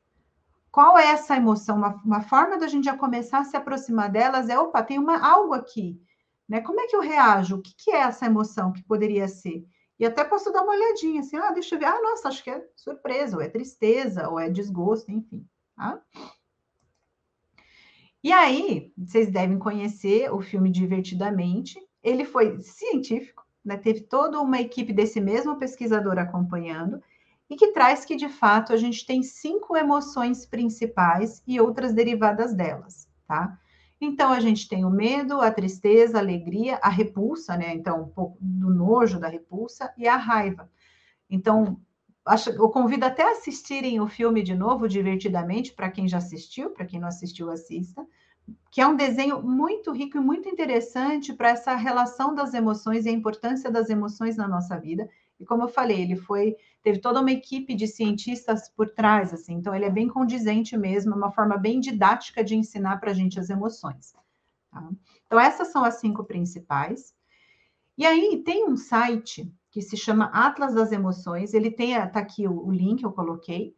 [0.71, 1.77] Qual é essa emoção?
[1.77, 5.17] Uma, uma forma da gente já começar a se aproximar delas é, opa, tem uma,
[5.17, 5.99] algo aqui,
[6.47, 6.61] né?
[6.61, 7.55] Como é que eu reajo?
[7.55, 9.65] O que, que é essa emoção que poderia ser?
[9.99, 12.51] E até posso dar uma olhadinha, assim, ah, deixa eu ver, ah, nossa, acho que
[12.51, 15.43] é surpresa, ou é tristeza, ou é desgosto, enfim,
[15.75, 15.99] tá?
[18.23, 21.79] E aí, vocês devem conhecer o filme Divertidamente.
[22.03, 23.77] Ele foi científico, né?
[23.77, 27.01] Teve toda uma equipe desse mesmo pesquisador acompanhando
[27.49, 32.53] e que traz que, de fato, a gente tem cinco emoções principais e outras derivadas
[32.53, 33.57] delas, tá?
[33.99, 37.73] Então, a gente tem o medo, a tristeza, a alegria, a repulsa, né?
[37.73, 40.69] Então, um pouco do nojo, da repulsa e a raiva.
[41.29, 41.79] Então,
[42.27, 46.69] acho, eu convido até a assistirem o filme de novo, divertidamente, para quem já assistiu,
[46.69, 48.05] para quem não assistiu, assista,
[48.71, 53.09] que é um desenho muito rico e muito interessante para essa relação das emoções e
[53.09, 55.09] a importância das emoções na nossa vida
[55.39, 59.55] e como eu falei, ele foi teve toda uma equipe de cientistas por trás, assim.
[59.55, 63.39] Então ele é bem condizente mesmo, uma forma bem didática de ensinar para a gente
[63.39, 64.13] as emoções.
[64.71, 64.89] Tá?
[65.25, 67.13] Então essas são as cinco principais.
[67.97, 71.53] E aí tem um site que se chama Atlas das Emoções.
[71.53, 73.75] Ele tem, tá aqui o, o link eu coloquei.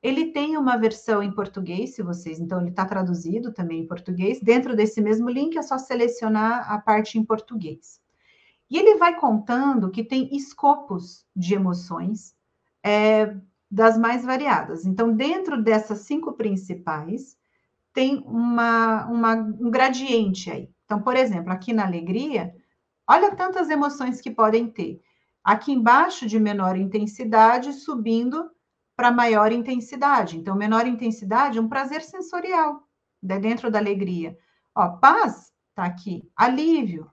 [0.00, 4.40] Ele tem uma versão em português, se vocês, então ele está traduzido também em português.
[4.40, 8.00] Dentro desse mesmo link é só selecionar a parte em português.
[8.70, 12.32] E ele vai contando que tem escopos de emoções
[12.84, 13.36] é,
[13.68, 14.86] das mais variadas.
[14.86, 17.36] Então, dentro dessas cinco principais,
[17.92, 20.70] tem uma, uma, um gradiente aí.
[20.84, 22.54] Então, por exemplo, aqui na alegria,
[23.04, 25.02] olha tantas emoções que podem ter.
[25.42, 28.50] Aqui embaixo, de menor intensidade, subindo
[28.96, 30.36] para maior intensidade.
[30.36, 32.86] Então, menor intensidade é um prazer sensorial,
[33.22, 34.36] né, dentro da alegria.
[34.74, 37.10] Ó, paz está aqui, alívio,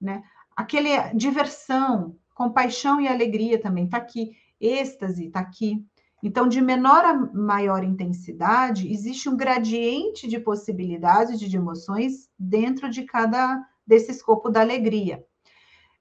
[0.00, 0.22] né?
[0.54, 5.82] Aquele diversão, compaixão e alegria também está aqui, êxtase está aqui.
[6.22, 13.04] Então, de menor a maior intensidade, existe um gradiente de possibilidades de emoções dentro de
[13.04, 15.24] cada desse escopo da alegria.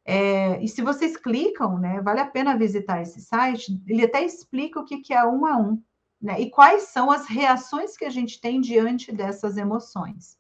[0.04, 4.80] É, e se vocês clicam, né, vale a pena visitar esse site, ele até explica
[4.80, 5.82] o que, que é um a um,
[6.22, 10.38] né, e quais são as reações que a gente tem diante dessas emoções.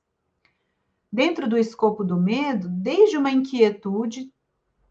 [1.12, 4.32] Dentro do escopo do medo, desde uma inquietude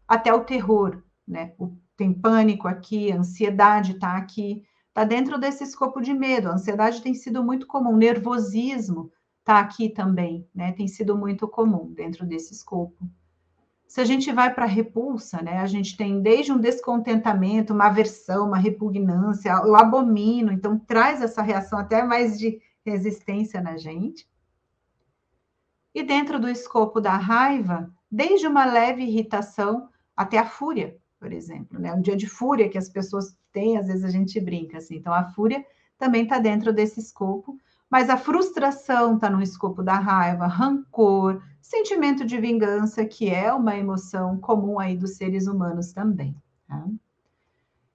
[0.07, 1.53] até o terror, né?
[1.57, 6.49] O, tem pânico aqui, ansiedade está aqui, está dentro desse escopo de medo.
[6.49, 10.73] A ansiedade tem sido muito comum, nervosismo está aqui também, né?
[10.73, 13.09] Tem sido muito comum dentro desse escopo.
[13.91, 17.87] Se a gente vai para a repulsa, né, a gente tem desde um descontentamento, uma
[17.87, 24.25] aversão, uma repugnância, eu abomino, então traz essa reação até mais de resistência na gente.
[25.93, 31.77] E dentro do escopo da raiva, desde uma leve irritação até a fúria, por exemplo,
[31.77, 31.93] né?
[31.93, 34.95] Um dia de fúria que as pessoas têm, às vezes a gente brinca assim.
[34.95, 35.65] Então a fúria
[35.97, 42.25] também está dentro desse escopo, mas a frustração está no escopo da raiva, rancor, sentimento
[42.25, 46.35] de vingança, que é uma emoção comum aí dos seres humanos também.
[46.67, 46.85] Tá?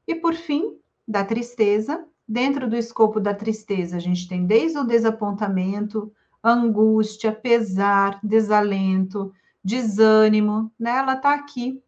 [0.06, 4.84] E por fim, da tristeza, dentro do escopo da tristeza, a gente tem desde o
[4.84, 10.98] desapontamento, angústia, pesar, desalento, desânimo, né?
[10.98, 11.82] Ela está aqui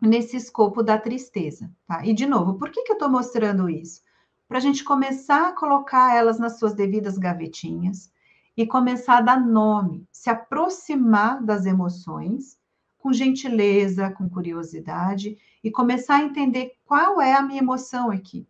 [0.00, 2.04] nesse escopo da tristeza, tá?
[2.04, 4.02] E de novo, por que, que eu estou mostrando isso?
[4.48, 8.10] Para a gente começar a colocar elas nas suas devidas gavetinhas
[8.56, 12.56] e começar a dar nome, se aproximar das emoções
[12.98, 18.48] com gentileza, com curiosidade e começar a entender qual é a minha emoção aqui.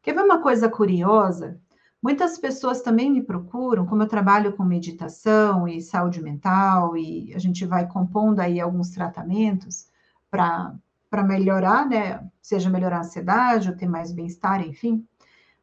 [0.00, 1.60] Quer ver uma coisa curiosa?
[2.02, 7.38] Muitas pessoas também me procuram, como eu trabalho com meditação e saúde mental, e a
[7.38, 9.88] gente vai compondo aí alguns tratamentos
[10.30, 10.78] para
[11.26, 12.22] melhorar, né?
[12.42, 15.06] Seja melhorar a ansiedade, ou ter mais bem-estar, enfim.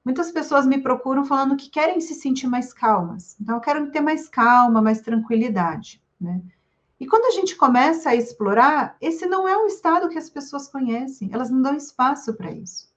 [0.04, 3.36] Muitas pessoas me procuram falando que querem se sentir mais calmas.
[3.40, 6.42] Então, eu quero ter mais calma, mais tranquilidade, né?
[7.00, 10.68] E quando a gente começa a explorar, esse não é um estado que as pessoas
[10.68, 12.92] conhecem, elas não dão espaço para isso.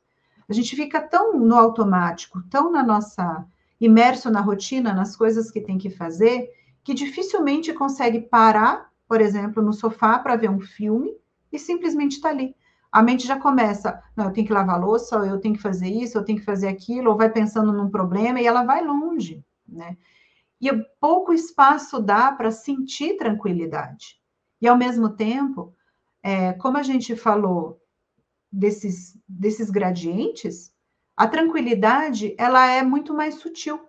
[0.47, 3.47] A gente fica tão no automático, tão na nossa
[3.81, 6.51] imerso na rotina, nas coisas que tem que fazer,
[6.83, 11.17] que dificilmente consegue parar, por exemplo, no sofá para ver um filme
[11.51, 12.55] e simplesmente está ali
[12.95, 15.89] a mente já começa, não, eu tenho que lavar louça, ou eu tenho que fazer
[15.89, 19.45] isso, eu tenho que fazer aquilo, ou vai pensando num problema e ela vai longe,
[19.67, 19.97] né?
[20.61, 24.21] E pouco espaço dá para sentir tranquilidade.
[24.61, 25.75] E ao mesmo tempo,
[26.23, 27.83] é, como a gente falou
[28.51, 30.73] desses, desses gradientes,
[31.17, 33.81] a tranquilidade ela é muito mais sutil.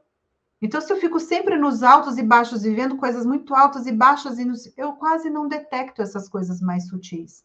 [0.60, 4.40] Então, se eu fico sempre nos altos e baixos, vivendo coisas muito altas e baixas,
[4.76, 7.45] eu quase não detecto essas coisas mais sutis.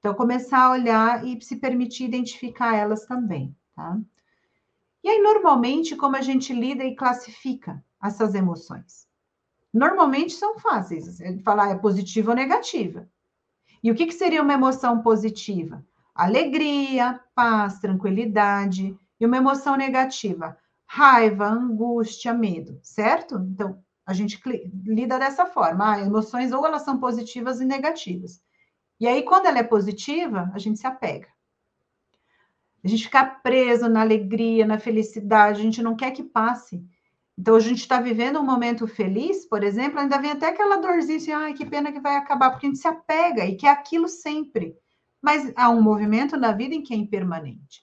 [0.00, 4.00] Então, começar a olhar e se permitir identificar elas também, tá?
[5.04, 9.06] E aí, normalmente, como a gente lida e classifica essas emoções?
[9.72, 13.08] Normalmente são fáceis, falar é positiva ou negativa.
[13.82, 15.84] E o que, que seria uma emoção positiva?
[16.14, 18.96] Alegria, paz, tranquilidade.
[19.18, 20.56] E uma emoção negativa?
[20.86, 23.36] Raiva, angústia, medo, certo?
[23.36, 24.40] Então, a gente
[24.84, 25.92] lida dessa forma.
[25.92, 28.42] Ah, emoções ou elas são positivas e negativas.
[29.00, 31.28] E aí, quando ela é positiva, a gente se apega.
[32.84, 36.84] A gente fica preso na alegria, na felicidade, a gente não quer que passe.
[37.36, 41.16] Então, a gente está vivendo um momento feliz, por exemplo, ainda vem até aquela dorzinha
[41.16, 44.08] assim, ai, que pena que vai acabar, porque a gente se apega e quer aquilo
[44.08, 44.76] sempre.
[45.22, 47.82] Mas há um movimento na vida em que é impermanente.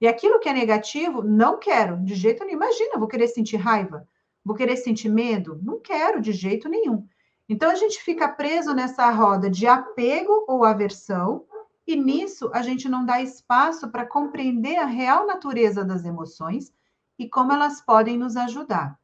[0.00, 2.58] E aquilo que é negativo, não quero, de jeito nenhum.
[2.58, 4.06] Imagina, vou querer sentir raiva,
[4.44, 5.60] vou querer sentir medo?
[5.62, 7.06] Não quero, de jeito nenhum.
[7.48, 11.44] Então, a gente fica preso nessa roda de apego ou aversão,
[11.86, 16.72] e nisso a gente não dá espaço para compreender a real natureza das emoções
[17.18, 18.98] e como elas podem nos ajudar.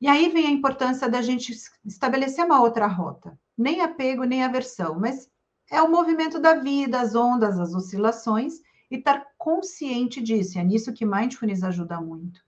[0.00, 3.38] E aí vem a importância da gente estabelecer uma outra rota.
[3.56, 5.30] Nem apego, nem aversão, mas
[5.70, 8.60] é o movimento da vida, as ondas, as oscilações,
[8.90, 10.58] e estar consciente disso.
[10.58, 12.40] É nisso que mindfulness ajuda muito.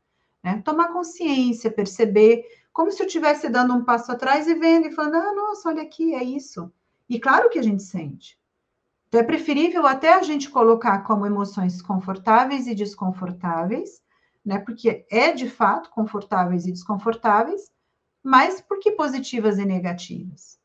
[0.42, 0.60] Né?
[0.64, 2.44] Tomar consciência, perceber,
[2.78, 5.82] como se eu estivesse dando um passo atrás e vendo e falando: ah, nossa, olha
[5.82, 6.72] aqui, é isso.
[7.08, 8.38] E claro que a gente sente.
[9.08, 14.00] Então, é preferível até a gente colocar como emoções confortáveis e desconfortáveis,
[14.46, 14.60] né?
[14.60, 17.68] Porque é de fato confortáveis e desconfortáveis,
[18.22, 20.56] mas por que positivas e negativas?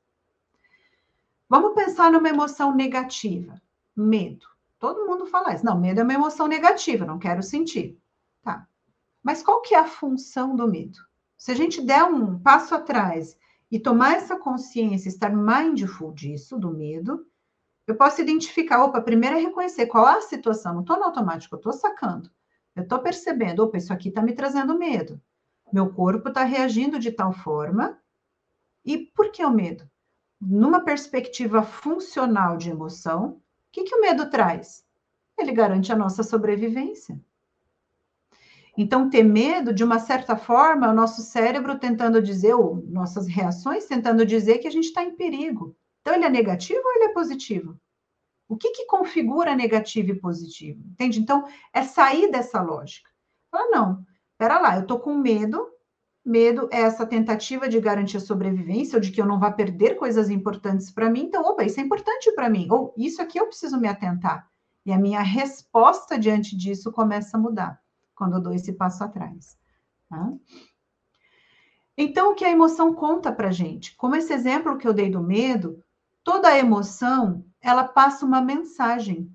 [1.49, 3.59] Vamos pensar numa emoção negativa,
[3.95, 4.45] medo.
[4.78, 5.66] Todo mundo fala isso.
[5.66, 7.99] Não, medo é uma emoção negativa, não quero sentir.
[8.43, 8.68] Tá.
[9.24, 10.99] Mas qual que é a função do medo?
[11.44, 13.38] Se a gente der um passo atrás
[13.70, 17.28] e tomar essa consciência, estar mindful disso, do medo,
[17.86, 21.54] eu posso identificar, opa, primeiro é reconhecer qual é a situação, não estou no automático,
[21.54, 22.32] eu estou sacando.
[22.74, 25.22] Eu estou percebendo, opa, isso aqui está me trazendo medo.
[25.70, 28.00] Meu corpo está reagindo de tal forma.
[28.86, 29.86] E por que o medo?
[30.39, 34.86] Numa perspectiva funcional de emoção, o que, que o medo traz?
[35.38, 37.20] Ele garante a nossa sobrevivência.
[38.76, 43.28] Então, ter medo, de uma certa forma, é o nosso cérebro tentando dizer, ou nossas
[43.28, 45.76] reações tentando dizer que a gente está em perigo.
[46.02, 47.80] Então, ele é negativo ou ele é positivo?
[48.50, 50.82] O que, que configura negativo e positivo?
[50.92, 51.20] Entende?
[51.20, 53.10] Então, é sair dessa lógica.
[53.52, 54.04] Ah, não,
[54.34, 55.70] Espera lá, eu estou com medo.
[56.26, 59.96] Medo é essa tentativa de garantir a sobrevivência, ou de que eu não vá perder
[59.96, 61.26] coisas importantes para mim.
[61.26, 62.68] Então, opa, isso é importante para mim.
[62.72, 64.50] Ou isso aqui eu preciso me atentar.
[64.86, 67.83] E a minha resposta diante disso começa a mudar
[68.16, 69.57] quando eu dou esse passo atrás.
[70.09, 70.34] Tá?
[71.97, 73.95] Então, o que a emoção conta para gente?
[73.95, 75.84] Como esse exemplo que eu dei do medo,
[76.24, 79.32] toda emoção ela passa uma mensagem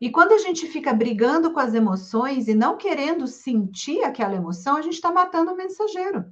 [0.00, 4.78] e quando a gente fica brigando com as emoções e não querendo sentir aquela emoção,
[4.78, 6.24] a gente está matando o mensageiro.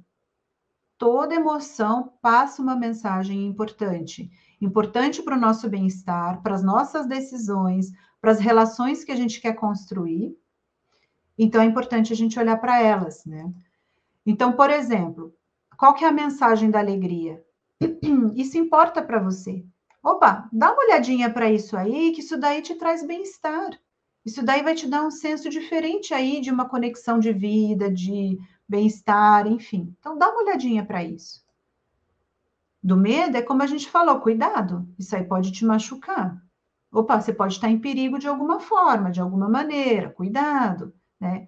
[0.97, 4.31] Toda emoção passa uma mensagem importante.
[4.59, 9.39] Importante para o nosso bem-estar, para as nossas decisões, para as relações que a gente
[9.39, 10.35] quer construir.
[11.41, 13.49] Então, é importante a gente olhar para elas, né?
[14.25, 15.33] Então, por exemplo,
[15.77, 17.41] qual que é a mensagem da alegria?
[18.35, 19.63] Isso importa para você.
[20.03, 23.69] Opa, dá uma olhadinha para isso aí, que isso daí te traz bem-estar.
[24.25, 28.37] Isso daí vai te dar um senso diferente aí de uma conexão de vida, de
[28.67, 29.93] bem-estar, enfim.
[29.99, 31.43] Então, dá uma olhadinha para isso.
[32.83, 36.41] Do medo é como a gente falou, cuidado, isso aí pode te machucar.
[36.91, 41.47] Opa, você pode estar em perigo de alguma forma, de alguma maneira, cuidado, né?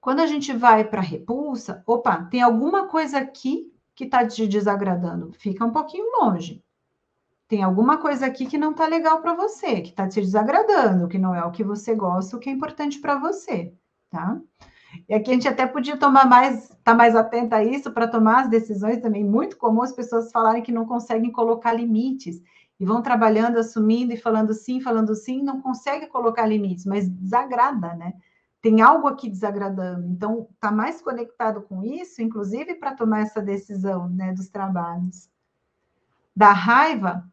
[0.00, 5.32] Quando a gente vai para repulsa, opa, tem alguma coisa aqui que está te desagradando?
[5.32, 6.62] Fica um pouquinho longe.
[7.48, 11.18] Tem alguma coisa aqui que não está legal para você, que está te desagradando, que
[11.18, 13.72] não é o que você gosta, o que é importante para você,
[14.10, 14.40] tá?
[15.08, 18.08] E aqui a gente até podia tomar mais, estar tá mais atenta a isso para
[18.08, 19.24] tomar as decisões também.
[19.24, 22.40] Muito comum as pessoas falarem que não conseguem colocar limites
[22.78, 27.94] e vão trabalhando, assumindo e falando sim, falando sim, não consegue colocar limites, mas desagrada,
[27.94, 28.12] né?
[28.66, 30.08] tem algo aqui desagradando.
[30.08, 35.30] Então, está mais conectado com isso, inclusive para tomar essa decisão né, dos trabalhos.
[36.34, 37.24] Da raiva,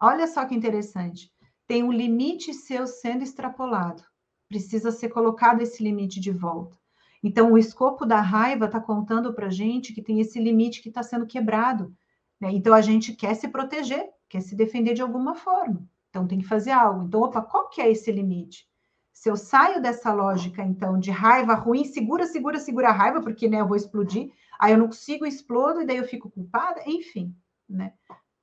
[0.00, 1.32] olha só que interessante.
[1.68, 4.02] Tem um limite seu sendo extrapolado.
[4.48, 6.76] Precisa ser colocado esse limite de volta.
[7.22, 10.88] Então, o escopo da raiva está contando para a gente que tem esse limite que
[10.88, 11.94] está sendo quebrado.
[12.40, 12.50] Né?
[12.50, 15.86] Então, a gente quer se proteger, quer se defender de alguma forma.
[16.08, 17.04] Então, tem que fazer algo.
[17.04, 18.66] Então, opa, qual que é esse limite?
[19.12, 23.46] Se eu saio dessa lógica, então, de raiva ruim, segura, segura, segura a raiva, porque
[23.46, 27.36] né, eu vou explodir, aí eu não consigo, explodo, e daí eu fico culpada, enfim,
[27.68, 27.92] né?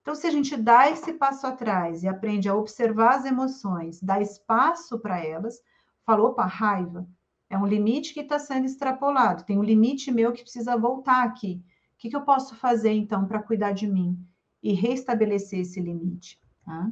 [0.04, 4.22] Então, se a gente dá esse passo atrás e aprende a observar as emoções, dá
[4.22, 5.60] espaço para elas,
[6.06, 7.08] falou, opa, raiva,
[7.50, 11.64] é um limite que está sendo extrapolado, tem um limite meu que precisa voltar aqui.
[11.96, 14.24] O que, que eu posso fazer, então, para cuidar de mim?
[14.62, 16.92] E restabelecer esse limite, tá?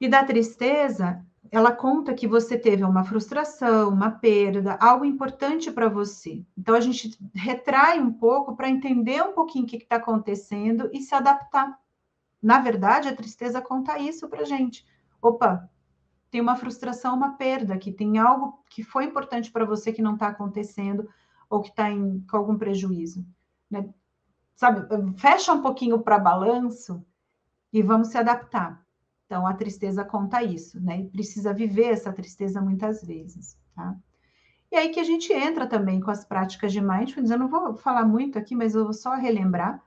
[0.00, 5.88] E da tristeza, ela conta que você teve uma frustração, uma perda, algo importante para
[5.88, 6.44] você.
[6.56, 11.00] Então a gente retrai um pouco para entender um pouquinho o que está acontecendo e
[11.02, 11.78] se adaptar.
[12.42, 14.84] Na verdade, a tristeza conta isso para gente.
[15.20, 15.70] Opa,
[16.30, 20.14] tem uma frustração, uma perda, que tem algo que foi importante para você que não
[20.14, 21.08] está acontecendo
[21.48, 21.90] ou que está
[22.30, 23.24] com algum prejuízo.
[23.70, 23.88] Né?
[24.62, 24.86] Sabe,
[25.16, 27.04] fecha um pouquinho para balanço
[27.72, 28.80] e vamos se adaptar.
[29.26, 31.00] Então, a tristeza conta isso, né?
[31.00, 33.96] E precisa viver essa tristeza muitas vezes, tá?
[34.70, 37.32] E aí que a gente entra também com as práticas de mindfulness.
[37.32, 39.82] Eu não vou falar muito aqui, mas eu vou só relembrar.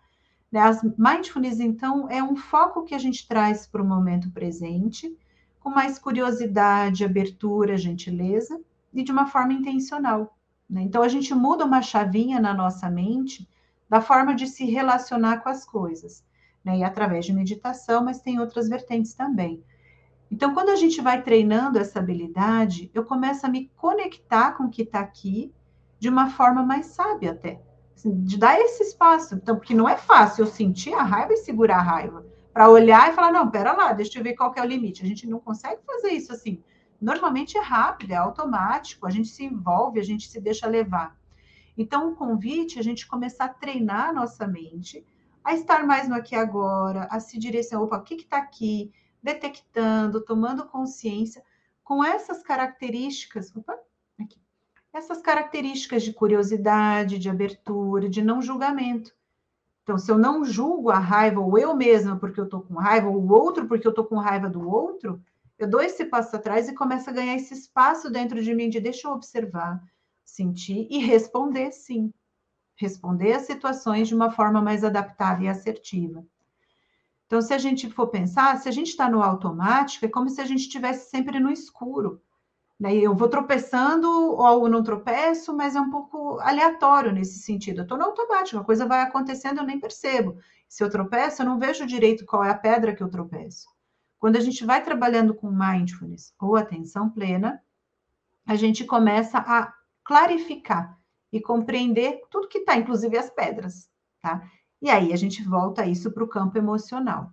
[0.51, 0.59] Né?
[0.59, 5.17] As mindfulness, então, é um foco que a gente traz para o momento presente,
[5.61, 8.59] com mais curiosidade, abertura, gentileza,
[8.93, 10.37] e de uma forma intencional.
[10.69, 10.81] Né?
[10.81, 13.47] Então, a gente muda uma chavinha na nossa mente
[13.89, 16.23] da forma de se relacionar com as coisas
[16.65, 16.79] né?
[16.79, 19.63] E através de meditação, mas tem outras vertentes também.
[20.31, 24.69] Então, quando a gente vai treinando essa habilidade, eu começo a me conectar com o
[24.69, 25.53] que está aqui
[25.99, 27.61] de uma forma mais sábia até.
[27.95, 29.35] Assim, de dar esse espaço.
[29.35, 32.25] Então, porque não é fácil eu sentir a raiva e segurar a raiva.
[32.51, 35.03] Para olhar e falar, não, pera lá, deixa eu ver qual é o limite.
[35.03, 36.61] A gente não consegue fazer isso assim.
[36.99, 41.15] Normalmente é rápido, é automático, a gente se envolve, a gente se deixa levar.
[41.77, 45.05] Então, o convite é a gente começar a treinar a nossa mente
[45.43, 48.91] a estar mais no aqui e agora, a se direcionar, opa, o que está aqui?
[49.21, 51.43] Detectando, tomando consciência
[51.83, 53.77] com essas características, opa,
[54.19, 54.41] aqui,
[54.91, 59.13] essas características de curiosidade, de abertura, de não julgamento.
[59.83, 63.07] Então, se eu não julgo a raiva, ou eu mesma porque eu estou com raiva,
[63.07, 65.21] ou o outro porque eu estou com raiva do outro,
[65.59, 68.79] eu dou esse passo atrás e começo a ganhar esse espaço dentro de mim de
[68.79, 69.79] deixa eu observar,
[70.25, 72.11] sentir e responder sim
[72.75, 76.25] responder às situações de uma forma mais adaptada e assertiva.
[77.25, 80.41] Então, se a gente for pensar, se a gente está no automático, é como se
[80.41, 82.21] a gente estivesse sempre no escuro.
[82.79, 82.95] Né?
[82.95, 87.79] Eu vou tropeçando ou não tropeço, mas é um pouco aleatório nesse sentido.
[87.79, 90.37] Eu estou no automático, a coisa vai acontecendo, eu nem percebo.
[90.67, 93.67] Se eu tropeço, eu não vejo direito qual é a pedra que eu tropeço.
[94.19, 97.61] Quando a gente vai trabalhando com mindfulness ou atenção plena,
[98.45, 99.73] a gente começa a
[100.05, 100.97] clarificar
[101.33, 103.89] e compreender tudo que está, inclusive as pedras,
[104.21, 104.47] tá?
[104.81, 107.31] E aí a gente volta isso para o campo emocional.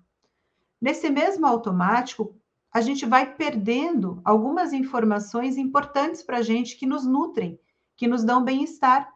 [0.81, 2.35] Nesse mesmo automático,
[2.73, 7.61] a gente vai perdendo algumas informações importantes para a gente que nos nutrem,
[7.97, 9.13] que nos dão bem-estar.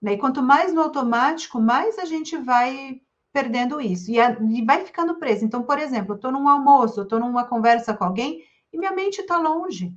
[0.00, 0.12] Né?
[0.12, 4.84] E quanto mais no automático, mais a gente vai perdendo isso e, a, e vai
[4.84, 5.44] ficando preso.
[5.44, 8.92] Então, por exemplo, eu estou num almoço, eu estou numa conversa com alguém e minha
[8.92, 9.92] mente está longe.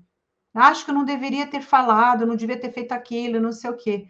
[0.55, 3.75] Acho que eu não deveria ter falado, não devia ter feito aquilo, não sei o
[3.75, 4.07] quê.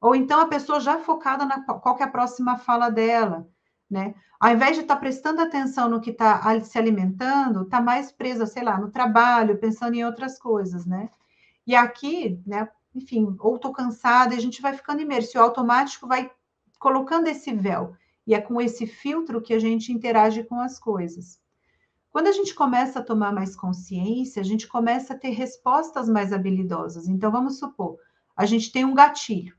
[0.00, 3.48] Ou então a pessoa já focada na qual é a próxima fala dela,
[3.88, 4.14] né?
[4.40, 8.44] Ao invés de estar tá prestando atenção no que está se alimentando, está mais presa,
[8.44, 11.08] sei lá, no trabalho, pensando em outras coisas, né?
[11.66, 12.68] E aqui, né?
[12.94, 16.30] Enfim, ou estou cansada, e a gente vai ficando imerso, e o automático vai
[16.78, 17.96] colocando esse véu.
[18.26, 21.40] E é com esse filtro que a gente interage com as coisas.
[22.14, 26.32] Quando a gente começa a tomar mais consciência, a gente começa a ter respostas mais
[26.32, 27.08] habilidosas.
[27.08, 27.96] Então, vamos supor,
[28.36, 29.56] a gente tem um gatilho.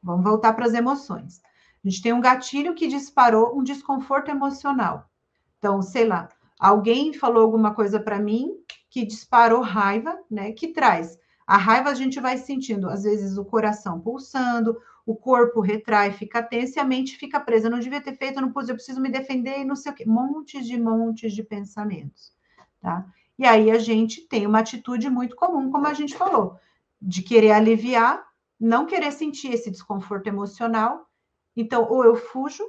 [0.00, 1.40] Vamos voltar para as emoções.
[1.84, 5.10] A gente tem um gatilho que disparou um desconforto emocional.
[5.58, 6.28] Então, sei lá,
[6.60, 8.52] alguém falou alguma coisa para mim
[8.88, 10.52] que disparou raiva, né?
[10.52, 11.18] Que traz.
[11.44, 14.80] A raiva a gente vai sentindo, às vezes, o coração pulsando,
[15.10, 17.66] o corpo retrai, fica tenso e a mente fica presa.
[17.66, 19.92] Eu não devia ter feito, eu não pus, eu preciso me defender e não sei
[19.92, 20.04] o quê.
[20.06, 22.32] Montes de montes de pensamentos,
[22.80, 23.06] tá?
[23.38, 26.58] E aí a gente tem uma atitude muito comum, como a gente falou,
[27.00, 28.28] de querer aliviar
[28.58, 31.08] não querer sentir esse desconforto emocional.
[31.56, 32.64] Então, ou eu fujo,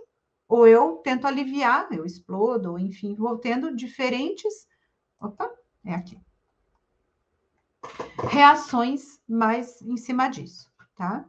[0.48, 4.68] ou eu tento aliviar, eu explodo, ou enfim, vou tendo diferentes.
[5.20, 5.50] Opa,
[5.84, 6.20] é aqui.
[8.30, 11.26] Reações mais em cima disso, tá?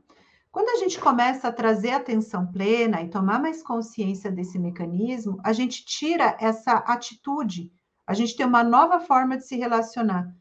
[0.52, 5.52] Quando a gente começa a trazer atenção plena e tomar mais consciência desse mecanismo, a
[5.52, 7.72] gente tira essa atitude,
[8.06, 10.34] a gente tem uma nova forma de se relacionar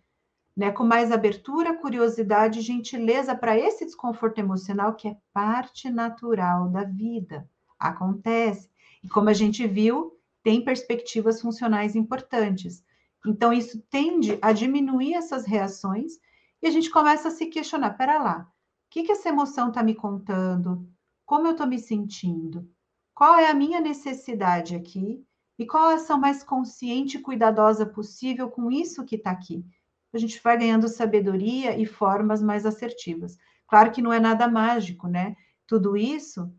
[0.60, 6.68] né, com mais abertura, curiosidade e gentileza para esse desconforto emocional que é parte natural
[6.68, 7.50] da vida.
[7.80, 8.70] Acontece.
[9.02, 12.84] E como a gente viu, tem perspectivas funcionais importantes.
[13.26, 16.14] Então, isso tende a diminuir essas reações
[16.62, 18.52] e a gente começa a se questionar: pera lá,
[18.90, 20.88] que, que essa emoção está me contando?
[21.26, 22.70] Como eu estou me sentindo?
[23.14, 25.24] Qual é a minha necessidade aqui?
[25.58, 29.66] E qual a ação mais consciente e cuidadosa possível com isso que está aqui?
[30.14, 33.38] a gente vai ganhando sabedoria e formas mais assertivas.
[33.68, 35.36] Claro que não é nada mágico, né?
[35.68, 36.52] Tudo isso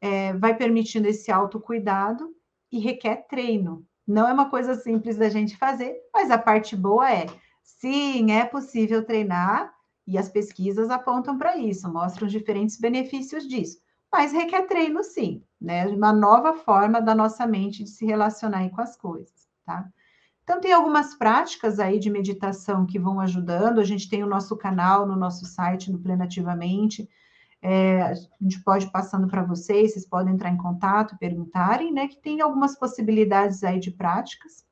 [0.00, 2.34] é, vai permitindo esse autocuidado
[2.70, 3.86] e requer treino.
[4.06, 7.26] Não é uma coisa simples da gente fazer, mas a parte boa é,
[7.62, 9.72] sim, é possível treinar
[10.08, 13.78] e as pesquisas apontam para isso, mostram diferentes benefícios disso.
[14.10, 15.86] Mas requer treino, sim, né?
[15.86, 19.86] Uma nova forma da nossa mente de se relacionar com as coisas, tá?
[20.42, 23.80] Então, tem algumas práticas aí de meditação que vão ajudando.
[23.80, 27.06] A gente tem o nosso canal no nosso site, no Plenativamente.
[27.60, 32.08] É, a gente pode ir passando para vocês, vocês podem entrar em contato, perguntarem, né?
[32.08, 34.64] Que tem algumas possibilidades aí de práticas.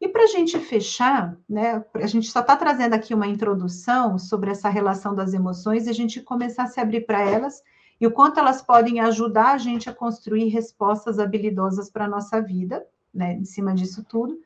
[0.00, 1.84] E para a gente fechar, né?
[1.94, 5.92] A gente só está trazendo aqui uma introdução sobre essa relação das emoções e a
[5.92, 7.62] gente começar a se abrir para elas
[8.00, 12.40] e o quanto elas podem ajudar a gente a construir respostas habilidosas para a nossa
[12.40, 13.34] vida, né?
[13.34, 14.40] Em cima disso tudo.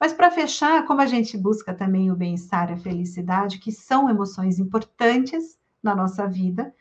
[0.00, 4.10] Mas para fechar, como a gente busca também o bem-estar e a felicidade, que são
[4.10, 6.74] emoções importantes na nossa vida,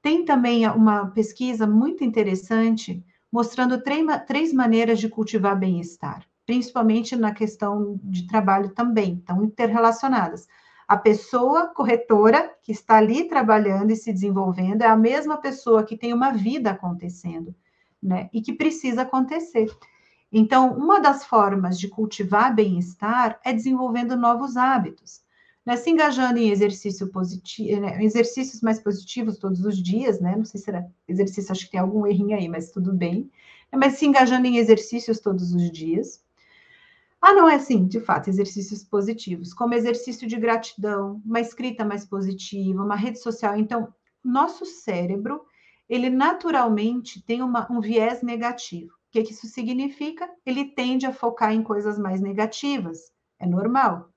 [0.00, 6.24] tem também uma pesquisa muito interessante mostrando três maneiras de cultivar bem-estar.
[6.48, 10.48] Principalmente na questão de trabalho também, estão interrelacionadas.
[10.88, 15.94] A pessoa corretora que está ali trabalhando e se desenvolvendo é a mesma pessoa que
[15.94, 17.54] tem uma vida acontecendo,
[18.02, 18.30] né?
[18.32, 19.70] E que precisa acontecer.
[20.32, 25.20] Então, uma das formas de cultivar bem-estar é desenvolvendo novos hábitos,
[25.66, 25.76] né?
[25.76, 28.02] Se engajando em exercício positivo, né?
[28.02, 30.34] exercícios mais positivos todos os dias, né?
[30.34, 33.30] Não sei se era exercício, acho que tem algum errinho aí, mas tudo bem.
[33.70, 36.26] Mas se engajando em exercícios todos os dias
[37.20, 42.04] ah, não é assim, de fato, exercícios positivos, como exercício de gratidão, uma escrita mais
[42.04, 43.56] positiva, uma rede social.
[43.56, 43.92] Então,
[44.22, 45.44] nosso cérebro,
[45.88, 48.92] ele naturalmente tem uma, um viés negativo.
[48.92, 50.30] O que, que isso significa?
[50.44, 53.10] Ele tende a focar em coisas mais negativas.
[53.40, 54.10] É normal.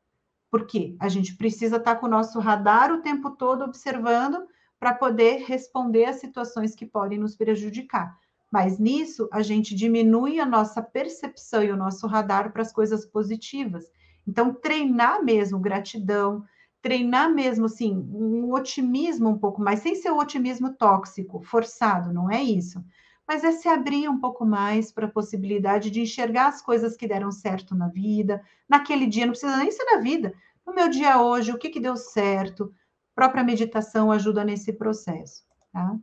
[0.51, 0.95] Por quê?
[0.99, 4.45] A gente precisa estar com o nosso radar o tempo todo observando
[4.77, 8.17] para poder responder a situações que podem nos prejudicar.
[8.51, 13.05] Mas nisso, a gente diminui a nossa percepção e o nosso radar para as coisas
[13.05, 13.85] positivas.
[14.27, 16.43] Então, treinar mesmo gratidão,
[16.81, 22.29] treinar mesmo, assim, um otimismo um pouco mais, sem ser o otimismo tóxico, forçado, não
[22.29, 22.83] é isso.
[23.25, 27.07] Mas é se abrir um pouco mais para a possibilidade de enxergar as coisas que
[27.07, 30.33] deram certo na vida, naquele dia, não precisa nem ser na vida,
[30.65, 32.73] no meu dia hoje, o que, que deu certo.
[33.13, 35.97] A própria meditação ajuda nesse processo, tá?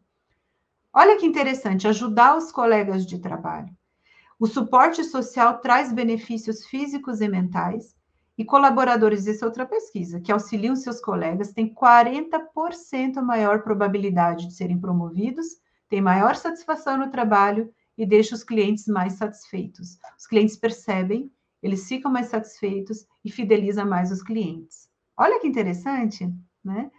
[1.01, 3.69] Olha que interessante, ajudar os colegas de trabalho.
[4.37, 7.95] O suporte social traz benefícios físicos e mentais,
[8.37, 14.55] e colaboradores, essa é outra pesquisa, que auxiliam seus colegas, têm 40% maior probabilidade de
[14.55, 15.47] serem promovidos,
[15.89, 19.99] têm maior satisfação no trabalho e deixam os clientes mais satisfeitos.
[20.19, 21.31] Os clientes percebem,
[21.63, 24.91] eles ficam mais satisfeitos e fidelizam mais os clientes.
[25.17, 26.29] Olha que interessante,
[26.65, 26.91] né?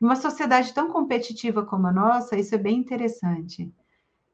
[0.00, 3.72] Numa sociedade tão competitiva como a nossa, isso é bem interessante.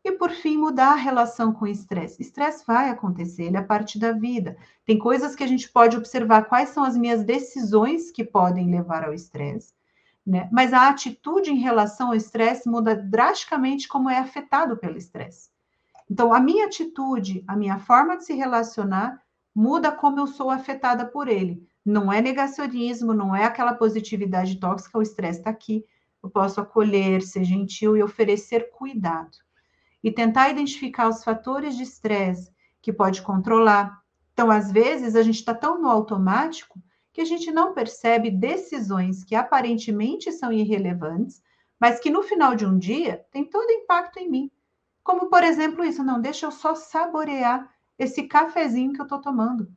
[0.05, 2.23] E, por fim, mudar a relação com o estresse.
[2.23, 4.57] Estresse vai acontecer, ele é parte da vida.
[4.85, 9.05] Tem coisas que a gente pode observar quais são as minhas decisões que podem levar
[9.05, 9.73] ao estresse.
[10.27, 10.49] Né?
[10.51, 15.51] Mas a atitude em relação ao estresse muda drasticamente como é afetado pelo estresse.
[16.11, 19.23] Então, a minha atitude, a minha forma de se relacionar,
[19.55, 21.67] muda como eu sou afetada por ele.
[21.85, 25.85] Não é negacionismo, não é aquela positividade tóxica, o estresse está aqui.
[26.23, 29.37] Eu posso acolher, ser gentil e oferecer cuidado.
[30.03, 34.01] E tentar identificar os fatores de estresse que pode controlar.
[34.33, 36.81] Então, às vezes, a gente está tão no automático
[37.13, 41.43] que a gente não percebe decisões que aparentemente são irrelevantes,
[41.79, 44.51] mas que no final de um dia tem todo impacto em mim.
[45.03, 47.69] Como, por exemplo, isso, não, deixa eu só saborear
[47.99, 49.69] esse cafezinho que eu estou tomando.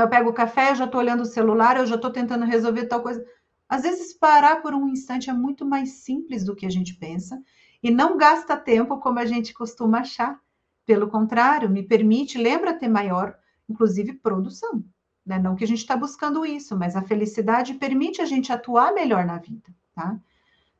[0.00, 2.86] Eu pego o café, eu já estou olhando o celular, eu já estou tentando resolver
[2.86, 3.24] tal coisa.
[3.68, 7.42] Às vezes, parar por um instante é muito mais simples do que a gente pensa
[7.82, 10.38] e não gasta tempo como a gente costuma achar.
[10.84, 13.36] Pelo contrário, me permite, lembra ter maior,
[13.68, 14.84] inclusive, produção.
[15.24, 15.38] Né?
[15.38, 19.24] Não que a gente está buscando isso, mas a felicidade permite a gente atuar melhor
[19.24, 19.72] na vida.
[19.94, 20.18] Tá?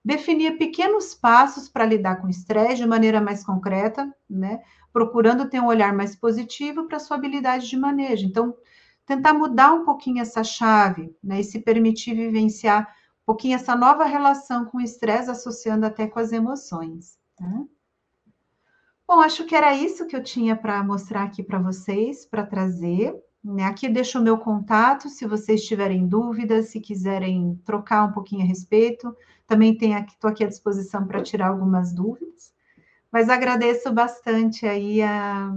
[0.05, 4.61] Definir pequenos passos para lidar com o estresse de maneira mais concreta, né?
[4.93, 8.27] procurando ter um olhar mais positivo para a sua habilidade de manejo.
[8.27, 8.55] Então,
[9.07, 12.83] tentar mudar um pouquinho essa chave, né, e se permitir vivenciar
[13.23, 17.19] um pouquinho essa nova relação com o estresse, associando até com as emoções.
[17.41, 17.67] Né?
[19.07, 23.15] Bom, acho que era isso que eu tinha para mostrar aqui para vocês, para trazer.
[23.45, 23.65] Né?
[23.65, 28.47] Aqui deixo o meu contato, se vocês tiverem dúvidas, se quiserem trocar um pouquinho a
[28.47, 29.15] respeito.
[29.47, 32.53] Também estou aqui à disposição para tirar algumas dúvidas.
[33.11, 35.53] Mas agradeço bastante aí a,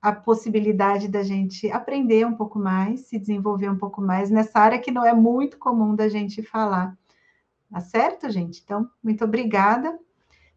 [0.00, 4.78] a possibilidade da gente aprender um pouco mais, se desenvolver um pouco mais nessa área
[4.78, 6.96] que não é muito comum da gente falar.
[7.70, 8.62] Tá certo, gente?
[8.64, 9.98] Então, muito obrigada.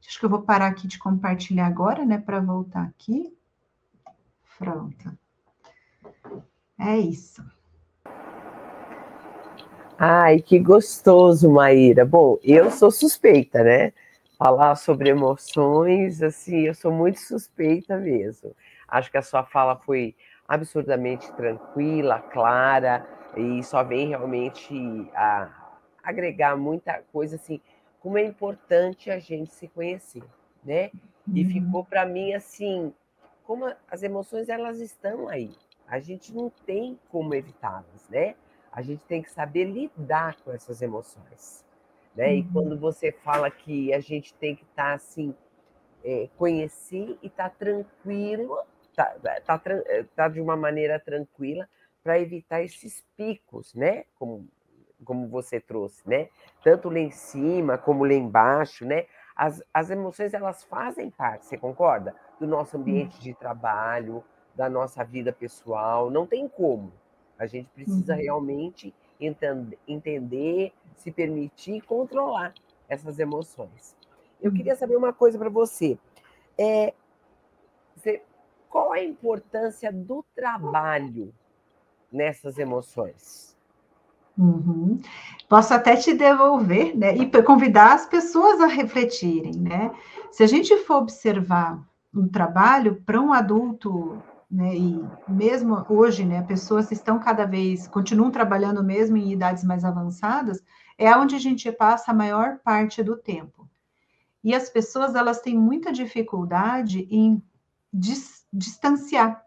[0.08, 3.36] Acho que eu vou parar aqui de compartilhar agora, né, para voltar aqui.
[4.58, 5.18] Pronto.
[6.78, 7.44] É isso.
[9.98, 12.06] Ai, que gostoso, Maíra.
[12.06, 13.92] Bom, eu sou suspeita, né?
[14.38, 18.56] Falar sobre emoções, assim, eu sou muito suspeita mesmo.
[18.92, 20.16] Acho que a sua fala foi
[20.48, 24.74] absurdamente tranquila, clara, e só vem realmente
[25.14, 25.70] a
[26.04, 27.62] agregar muita coisa assim,
[28.00, 30.24] como é importante a gente se conhecer,
[30.64, 30.90] né?
[31.32, 31.50] E uhum.
[31.50, 32.94] ficou para mim assim,
[33.44, 35.52] como as emoções elas estão aí.
[35.88, 38.36] A gente não tem como evitá-las, né?
[38.72, 41.66] A gente tem que saber lidar com essas emoções,
[42.16, 42.30] né?
[42.30, 42.34] Uhum.
[42.34, 45.36] E quando você fala que a gente tem que estar tá, assim,
[46.04, 48.58] é, conhecer e estar tá tranquilo
[49.06, 49.62] tá, tá,
[50.16, 51.68] tá de uma maneira tranquila
[52.04, 54.06] para evitar esses picos, né?
[54.18, 54.48] Como,
[55.06, 56.30] como você trouxe, né?
[56.64, 59.06] Tanto lá em cima como lá embaixo, né?
[59.36, 62.16] As, as emoções elas fazem parte, você concorda?
[62.40, 64.24] Do nosso ambiente de trabalho,
[64.54, 66.92] da nossa vida pessoal, não tem como.
[67.38, 68.20] A gente precisa uhum.
[68.20, 68.94] realmente
[69.88, 72.54] entender, se permitir controlar
[72.90, 73.96] essas emoções.
[74.42, 75.98] Eu queria saber uma coisa para você.
[76.58, 76.94] É,
[77.96, 78.22] você.
[78.70, 81.34] Qual a importância do trabalho
[82.12, 83.58] nessas emoções?
[84.38, 85.02] Uhum.
[85.50, 87.16] Posso até te devolver, né?
[87.18, 89.92] E convidar as pessoas a refletirem, né?
[90.32, 94.76] Se a gente for observar um trabalho para um adulto, né?
[94.76, 96.42] E mesmo hoje, né?
[96.44, 100.64] Pessoas estão cada vez, continuam trabalhando mesmo em idades mais avançadas,
[100.98, 103.68] é onde a gente passa a maior parte do tempo.
[104.44, 107.44] E as pessoas, elas têm muita dificuldade em
[108.52, 109.44] distanciar.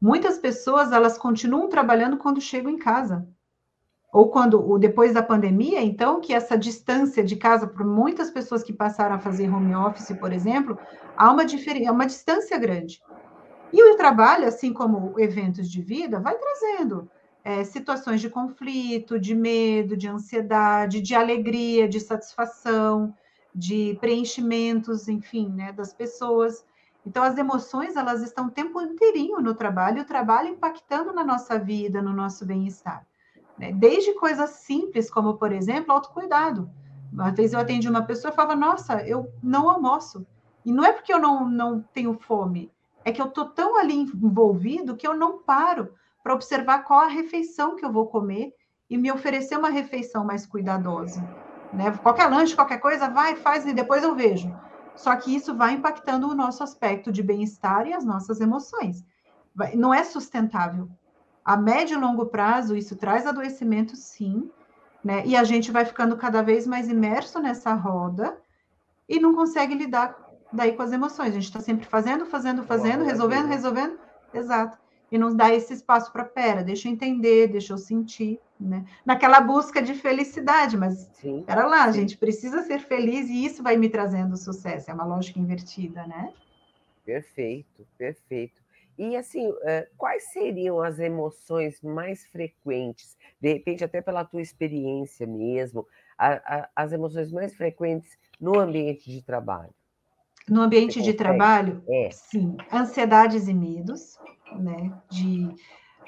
[0.00, 3.26] Muitas pessoas, elas continuam trabalhando quando chegam em casa
[4.12, 8.62] ou quando ou depois da pandemia, então, que essa distância de casa, para muitas pessoas
[8.62, 10.78] que passaram a fazer home office, por exemplo,
[11.16, 13.02] há uma, diferença, uma distância grande.
[13.72, 17.10] E o trabalho, assim como eventos de vida, vai trazendo
[17.44, 23.14] é, situações de conflito, de medo, de ansiedade, de alegria, de satisfação,
[23.54, 26.64] de preenchimentos, enfim, né, das pessoas.
[27.08, 31.58] Então, as emoções, elas estão o tempo inteirinho no trabalho, o trabalho impactando na nossa
[31.58, 33.06] vida, no nosso bem-estar.
[33.58, 33.72] Né?
[33.72, 36.70] Desde coisas simples, como, por exemplo, autocuidado.
[37.10, 40.26] Uma vez eu atendi uma pessoa e falava, nossa, eu não almoço.
[40.66, 42.70] E não é porque eu não, não tenho fome,
[43.06, 47.08] é que eu estou tão ali envolvido que eu não paro para observar qual a
[47.08, 48.52] refeição que eu vou comer
[48.90, 51.26] e me oferecer uma refeição mais cuidadosa.
[51.72, 51.90] Né?
[52.02, 54.54] Qualquer lanche, qualquer coisa, vai, faz e depois eu vejo.
[54.98, 59.04] Só que isso vai impactando o nosso aspecto de bem-estar e as nossas emoções.
[59.74, 60.88] Não é sustentável.
[61.44, 64.50] A médio e longo prazo, isso traz adoecimento, sim,
[65.02, 65.24] né?
[65.24, 68.36] E a gente vai ficando cada vez mais imerso nessa roda
[69.08, 70.18] e não consegue lidar
[70.52, 71.30] daí com as emoções.
[71.30, 73.98] A gente está sempre fazendo, fazendo, fazendo, resolvendo, resolvendo.
[74.34, 74.78] Exato.
[75.12, 78.84] E não dá esse espaço para, pera, deixa eu entender, deixa eu sentir, né?
[79.04, 81.88] Naquela busca de felicidade, mas sim, era lá, sim.
[81.88, 84.90] a gente precisa ser feliz e isso vai me trazendo sucesso.
[84.90, 86.32] É uma lógica invertida, né?
[87.04, 88.60] Perfeito, perfeito.
[88.98, 95.24] E assim, eh, quais seriam as emoções mais frequentes, de repente até pela tua experiência
[95.24, 95.86] mesmo,
[96.74, 99.72] as emoções mais frequentes no ambiente de trabalho?
[100.48, 102.10] No ambiente de trabalho, é.
[102.10, 104.18] sim, ansiedades e medos,
[104.58, 104.92] né?
[105.08, 105.48] De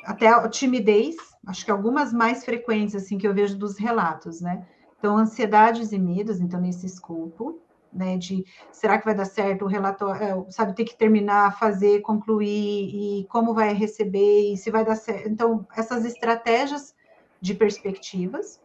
[0.04, 1.14] até timidez,
[1.46, 4.66] acho que algumas mais frequentes assim que eu vejo dos relatos, né?
[4.98, 7.58] Então, ansiedades e medos, então nesse escopo,
[7.92, 12.02] né, de será que vai dar certo o relatório, é, sabe, ter que terminar, fazer,
[12.02, 15.28] concluir, e como vai receber, e se vai dar certo.
[15.28, 16.94] Então, essas estratégias
[17.40, 18.60] de perspectivas,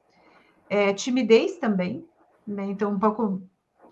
[0.70, 2.06] é, timidez também,
[2.46, 3.42] né, então um pouco,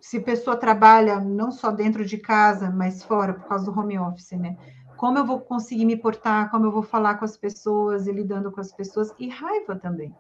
[0.02, 4.34] se pessoa trabalha não só dentro de casa, mas fora, por causa do home office,
[4.34, 4.58] né,
[5.04, 8.49] como eu vou conseguir me portar, como eu vou falar com as pessoas e lidando
[8.49, 10.16] com as pessoas, e raiva também,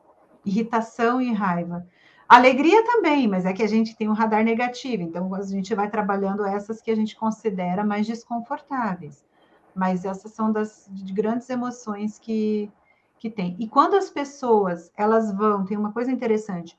[0.45, 1.87] irritação e raiva.
[2.27, 5.89] Alegria também, mas é que a gente tem um radar negativo, então a gente vai
[5.89, 9.25] trabalhando essas que a gente considera mais desconfortáveis.
[9.73, 12.69] Mas essas são das grandes emoções que,
[13.17, 13.55] que tem.
[13.59, 16.77] E quando as pessoas, elas vão, tem uma coisa interessante,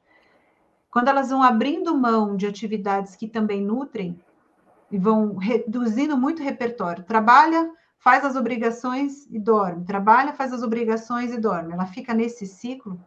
[0.90, 4.20] quando elas vão abrindo mão de atividades que também nutrem,
[4.90, 7.72] e vão reduzindo muito o repertório, trabalha,
[8.04, 11.72] faz as obrigações e dorme, trabalha, faz as obrigações e dorme.
[11.72, 13.00] Ela fica nesse ciclo,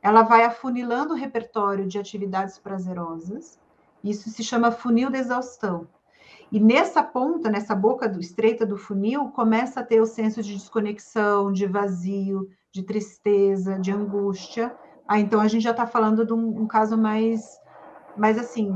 [0.00, 3.58] ela vai afunilando o repertório de atividades prazerosas.
[4.02, 5.88] Isso se chama funil de exaustão.
[6.52, 10.54] E nessa ponta, nessa boca do, estreita do funil, começa a ter o senso de
[10.54, 14.72] desconexão, de vazio, de tristeza, de angústia.
[15.08, 17.58] Ah, então a gente já está falando de um, um, caso mais,
[18.16, 18.72] mais assim,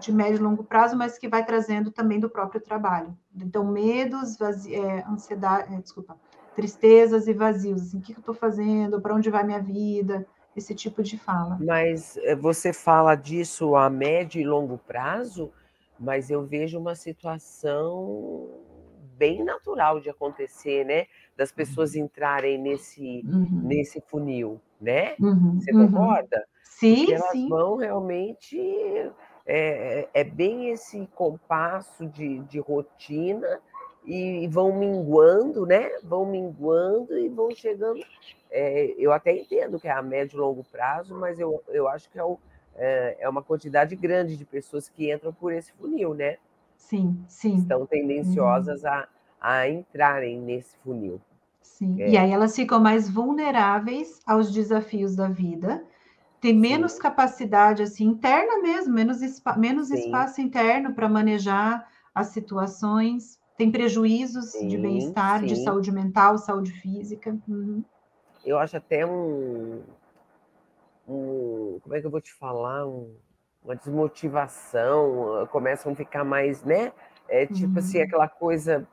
[0.00, 3.16] de médio e longo prazo, mas que vai trazendo também do próprio trabalho.
[3.36, 6.16] Então, medos, vazi, é, ansiedade, é, desculpa,
[6.54, 7.82] tristezas e vazios.
[7.82, 9.00] Assim, o que, que eu estou fazendo?
[9.00, 10.26] Para onde vai minha vida?
[10.58, 11.56] esse tipo de fala.
[11.60, 15.50] Mas eh, você fala disso a médio e longo prazo,
[15.98, 18.48] mas eu vejo uma situação
[19.16, 21.06] bem natural de acontecer, né?
[21.36, 22.02] Das pessoas uhum.
[22.02, 23.62] entrarem nesse, uhum.
[23.64, 25.14] nesse funil, né?
[25.18, 25.60] Uhum.
[25.60, 25.88] Você uhum.
[26.78, 27.48] Sim, Porque elas sim.
[27.48, 28.56] vão realmente.
[29.44, 33.60] É, é bem esse compasso de, de rotina
[34.04, 35.90] e vão minguando, né?
[36.04, 38.00] Vão minguando e vão chegando.
[38.50, 42.08] É, eu até entendo que é a médio e longo prazo, mas eu, eu acho
[42.10, 42.38] que é, o,
[42.76, 46.36] é, é, uma quantidade grande de pessoas que entram por esse funil, né?
[46.76, 47.56] Sim, sim.
[47.56, 48.90] Estão tendenciosas uhum.
[48.90, 49.08] a,
[49.40, 51.20] a entrarem nesse funil.
[51.60, 52.00] Sim.
[52.02, 52.10] É.
[52.10, 55.82] E aí elas ficam mais vulneráveis aos desafios da vida,
[56.40, 57.00] tem menos sim.
[57.00, 59.20] capacidade assim interna mesmo, menos,
[59.56, 66.38] menos espaço interno para manejar as situações tem prejuízos sim, de bem-estar, de saúde mental,
[66.38, 67.36] saúde física.
[67.48, 67.82] Uhum.
[68.44, 69.82] Eu acho até um,
[71.08, 73.16] um, como é que eu vou te falar, um,
[73.64, 76.92] uma desmotivação, começam a ficar mais, né?
[77.28, 77.78] É tipo uhum.
[77.78, 78.86] assim, aquela coisa,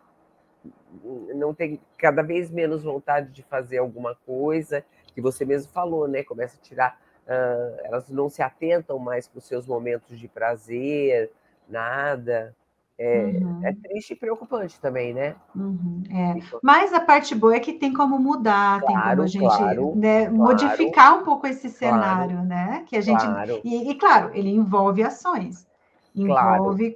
[1.36, 4.84] não tem cada vez menos vontade de fazer alguma coisa,
[5.14, 6.24] que você mesmo falou, né?
[6.24, 11.32] Começa a tirar, uh, elas não se atentam mais para os seus momentos de prazer,
[11.68, 12.56] nada.
[12.98, 13.60] É, uhum.
[13.62, 15.36] é, triste e preocupante também, né?
[15.54, 16.40] Uhum, é.
[16.64, 19.96] Mas a parte boa é que tem como mudar, claro, tem como a gente claro,
[19.98, 22.86] né, claro, modificar um pouco esse cenário, né?
[22.88, 23.22] Que a gente
[23.66, 25.68] e, e, claro, ele envolve ações,
[26.16, 26.96] envolve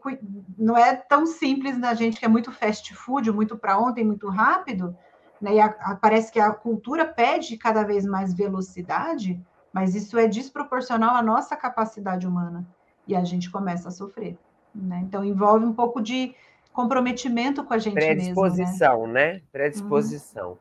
[0.57, 4.29] não é tão simples da gente que é muito fast food, muito para ontem, muito
[4.29, 4.95] rápido,
[5.41, 5.55] né?
[5.55, 9.37] E a, a, parece que a cultura pede cada vez mais velocidade,
[9.73, 12.65] mas isso é desproporcional à nossa capacidade humana
[13.07, 14.37] e a gente começa a sofrer.
[14.73, 15.01] Né?
[15.03, 16.35] Então, envolve um pouco de
[16.71, 19.33] comprometimento com a gente Predisposição, mesmo, né?
[19.33, 19.41] né?
[19.51, 20.57] Predisposição.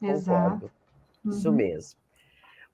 [0.00, 0.10] Uhum.
[0.10, 0.70] Exato.
[1.24, 1.54] Isso uhum.
[1.54, 2.00] mesmo.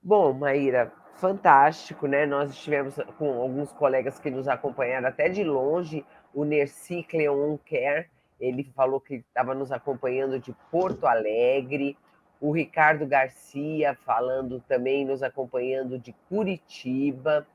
[0.01, 2.25] Bom, Maíra, fantástico, né?
[2.25, 8.07] Nós estivemos com alguns colegas que nos acompanharam até de longe, o Nerci Cleon Care,
[8.39, 11.97] ele falou que estava nos acompanhando de Porto Alegre,
[12.39, 17.45] o Ricardo Garcia falando também, nos acompanhando de Curitiba,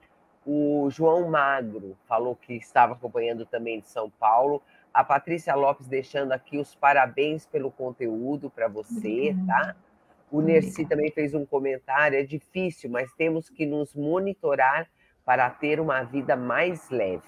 [0.47, 4.63] o João Magro falou que estava acompanhando também de São Paulo.
[4.93, 9.75] A Patrícia Lopes deixando aqui os parabéns pelo conteúdo para você, tá?
[10.31, 14.87] O Nerci também fez um comentário: é difícil, mas temos que nos monitorar
[15.25, 17.23] para ter uma vida mais leve,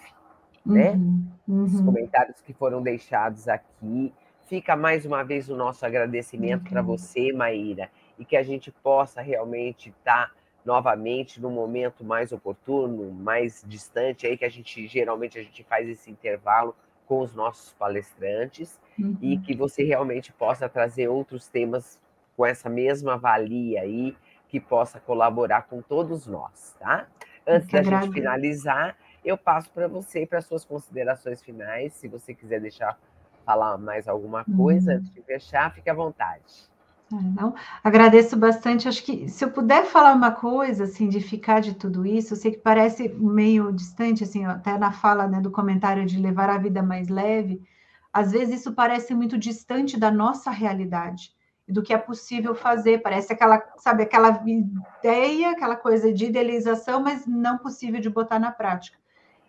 [0.65, 0.91] né?
[0.91, 1.65] Uhum, uhum.
[1.65, 4.13] Os comentários que foram deixados aqui.
[4.47, 6.71] Fica mais uma vez o nosso agradecimento uhum.
[6.71, 10.29] para você, Maíra, e que a gente possa realmente estar.
[10.29, 10.33] Tá
[10.67, 15.89] novamente no momento mais oportuno, mais distante, aí que a gente geralmente a gente faz
[15.89, 16.75] esse intervalo
[17.07, 19.17] com os nossos palestrantes uhum.
[19.23, 22.01] e que você realmente possa trazer outros temas
[22.37, 24.17] com essa mesma valia aí
[24.49, 27.07] que possa colaborar com todos nós, tá?
[27.47, 32.61] Antes da gente finalizar, eu passo para você para suas considerações finais, se você quiser
[32.61, 32.99] deixar
[33.47, 34.99] falar mais alguma coisa uhum.
[34.99, 36.69] antes de fechar, fique à vontade.
[37.13, 38.89] É, não, agradeço bastante.
[38.89, 42.37] Acho que se eu puder falar uma coisa, assim, de ficar de tudo isso, eu
[42.37, 46.59] sei que parece meio distante, assim, até na fala, né, do comentário de levar a
[46.59, 47.63] vida mais leve,
[48.13, 51.33] às vezes isso parece muito distante da nossa realidade,
[51.69, 53.03] do que é possível fazer.
[53.03, 58.51] Parece aquela, sabe, aquela ideia, aquela coisa de idealização, mas não possível de botar na
[58.51, 58.99] prática.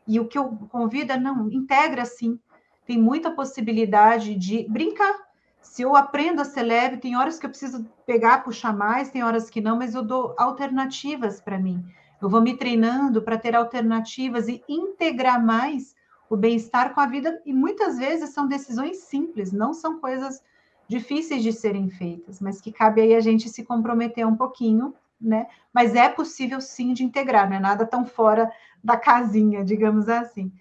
[0.07, 2.39] E o que eu convido é, não, integra sim.
[2.87, 5.27] Tem muita possibilidade de brincar,
[5.61, 9.23] se eu aprendo a ser leve, tem horas que eu preciso pegar, puxar mais, tem
[9.23, 11.85] horas que não, mas eu dou alternativas para mim.
[12.21, 15.95] Eu vou me treinando para ter alternativas e integrar mais
[16.29, 17.41] o bem-estar com a vida.
[17.45, 20.41] E muitas vezes são decisões simples, não são coisas
[20.87, 25.47] difíceis de serem feitas, mas que cabe aí a gente se comprometer um pouquinho, né?
[25.73, 28.51] Mas é possível sim de integrar, não é nada tão fora
[28.83, 30.51] da casinha, digamos assim.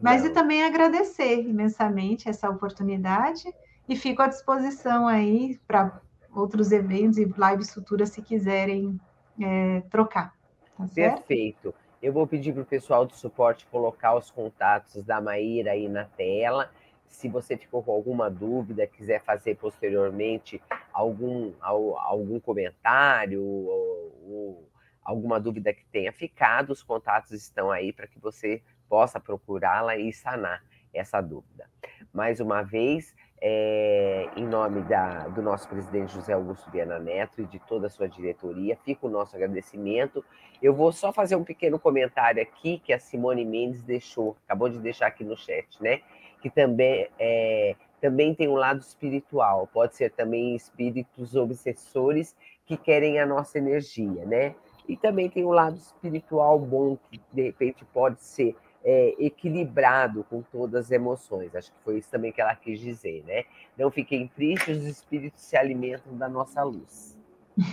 [0.00, 3.44] Mas e também agradecer imensamente essa oportunidade
[3.88, 6.00] e fico à disposição aí para
[6.34, 9.00] outros eventos e lives futuras se quiserem
[9.40, 10.34] é, trocar.
[10.76, 11.74] Tá Perfeito.
[12.02, 16.04] Eu vou pedir para o pessoal do suporte colocar os contatos da Maíra aí na
[16.04, 16.70] tela.
[17.06, 20.60] Se você ficou com alguma dúvida, quiser fazer posteriormente
[20.92, 24.68] algum, algum comentário ou, ou
[25.02, 30.12] alguma dúvida que tenha ficado, os contatos estão aí para que você possa procurá-la e
[30.12, 30.62] sanar
[30.92, 31.68] essa dúvida.
[32.12, 37.44] Mais uma vez, é, em nome da, do nosso presidente José Augusto Viana Neto e
[37.44, 40.24] de toda a sua diretoria, fica o nosso agradecimento.
[40.62, 44.78] Eu vou só fazer um pequeno comentário aqui que a Simone Mendes deixou, acabou de
[44.78, 46.00] deixar aqui no chat, né?
[46.40, 53.18] Que também, é, também tem um lado espiritual, pode ser também espíritos obsessores que querem
[53.18, 54.54] a nossa energia, né?
[54.88, 58.54] E também tem um lado espiritual bom que de repente pode ser
[58.84, 61.54] é, equilibrado com todas as emoções.
[61.56, 63.44] Acho que foi isso também que ela quis dizer, né?
[63.78, 67.16] Não fiquem tristes, os espíritos se alimentam da nossa luz,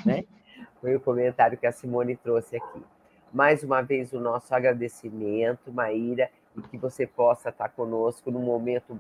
[0.05, 0.23] né?
[0.79, 2.83] Foi o comentário que a Simone trouxe aqui.
[3.31, 8.99] Mais uma vez, o nosso agradecimento, Maíra, e que você possa estar conosco num momento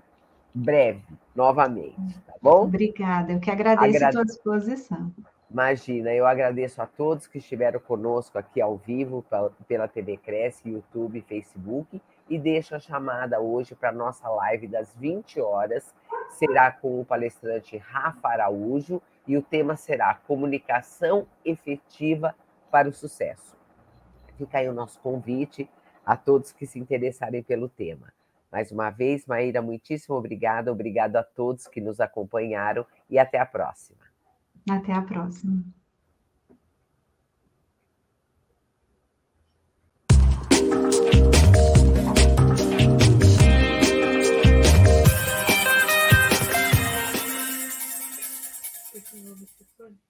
[0.53, 1.03] breve,
[1.35, 2.63] novamente, tá bom?
[2.63, 4.05] Obrigada, eu que agradeço Agrade...
[4.05, 5.11] a sua disposição.
[5.51, 9.25] Imagina, eu agradeço a todos que estiveram conosco aqui ao vivo
[9.67, 14.95] pela TV Cresce, YouTube, Facebook e deixo a chamada hoje para a nossa live das
[14.95, 15.93] 20 horas.
[16.29, 22.33] Será com o palestrante Rafa Araújo e o tema será Comunicação Efetiva
[22.71, 23.57] para o Sucesso.
[24.37, 25.69] Fica aí o nosso convite
[26.05, 28.13] a todos que se interessarem pelo tema.
[28.49, 30.71] Mais uma vez, Maíra, muitíssimo obrigada.
[30.71, 34.10] Obrigado a todos que nos acompanharam e até a próxima.
[34.69, 35.63] Até a próxima.